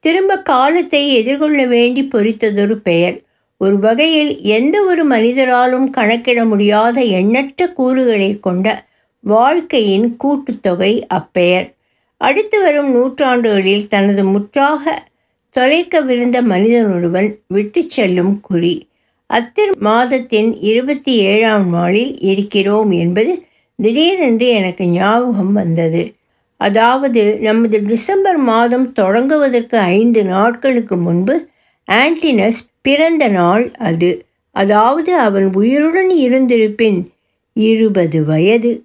திரும்ப 0.00 0.38
காலத்தை 0.38 1.14
எதிர்கொள்ள 1.14 1.66
வேண்டி 1.66 2.08
பொறித்ததொரு 2.14 2.74
பெயர். 2.74 3.20
ஒரு 3.56 3.78
வகையில் 3.78 4.42
எந்த 4.42 4.82
ஒரு 4.82 5.06
மனிதராலும் 5.06 5.90
கணக்கிட 5.90 6.44
முடியாத 6.44 7.00
எண்ணற்ற 7.00 7.68
கூறுகளை 7.68 8.40
கொண்ட 8.40 8.85
வாழ்க்கையின் 9.20 10.16
கூட்டுத்தொகை 10.24 11.00
அப்பெயர். 11.06 11.74
அடுத்து 12.16 12.62
வரும் 12.62 12.90
நூற்றாண்டுகளில் 12.90 13.88
தனது 13.88 14.24
முற்றாக 14.24 15.11
தொலைக்கவிருந்த 15.58 16.42
மனிதன் 16.42 16.94
ஒருவன் 16.94 17.40
விட்டு 17.48 17.90
செல்லும் 17.90 18.40
குறி. 18.40 18.88
அத்திர் 19.30 19.76
மாதத்தின் 19.78 20.60
இருபத்தி 20.60 21.14
ஏழாம் 21.16 21.68
நாளில் 21.70 22.18
இருக்கிறோம் 22.20 22.90
என்பது 22.90 23.44
திடீரென்று 23.76 24.48
எனக்கு 24.48 24.86
ஞாபகம் 24.86 25.52
வந்தது. 25.52 26.12
அதாவது 26.56 27.38
நமது 27.38 27.82
டிசம்பர் 27.82 28.36
மாதம் 28.36 28.92
தொடங்குவதற்கு 28.98 29.76
ஐந்து 29.76 30.24
நாட்களுக்கு 30.24 30.96
முன்பு 30.96 31.48
ஆன்டினஸ் 31.92 32.60
பிறந்த 32.80 33.28
நாள் 33.28 33.70
அது. 33.78 34.24
அதாவது 34.50 35.16
அவன் 35.16 35.52
உயிருடன் 35.52 36.10
இருந்திருப்பின் 36.10 37.12
இருபது 37.52 38.24
வயது. 38.24 38.84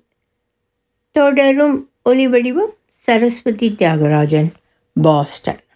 தொடரும் 1.11 1.89
ஒலிவடிவம் 2.09 2.73
சரஸ்வதி 2.89 3.75
தியாகராஜன் 3.79 4.49
பாஸ்டன். 5.01 5.61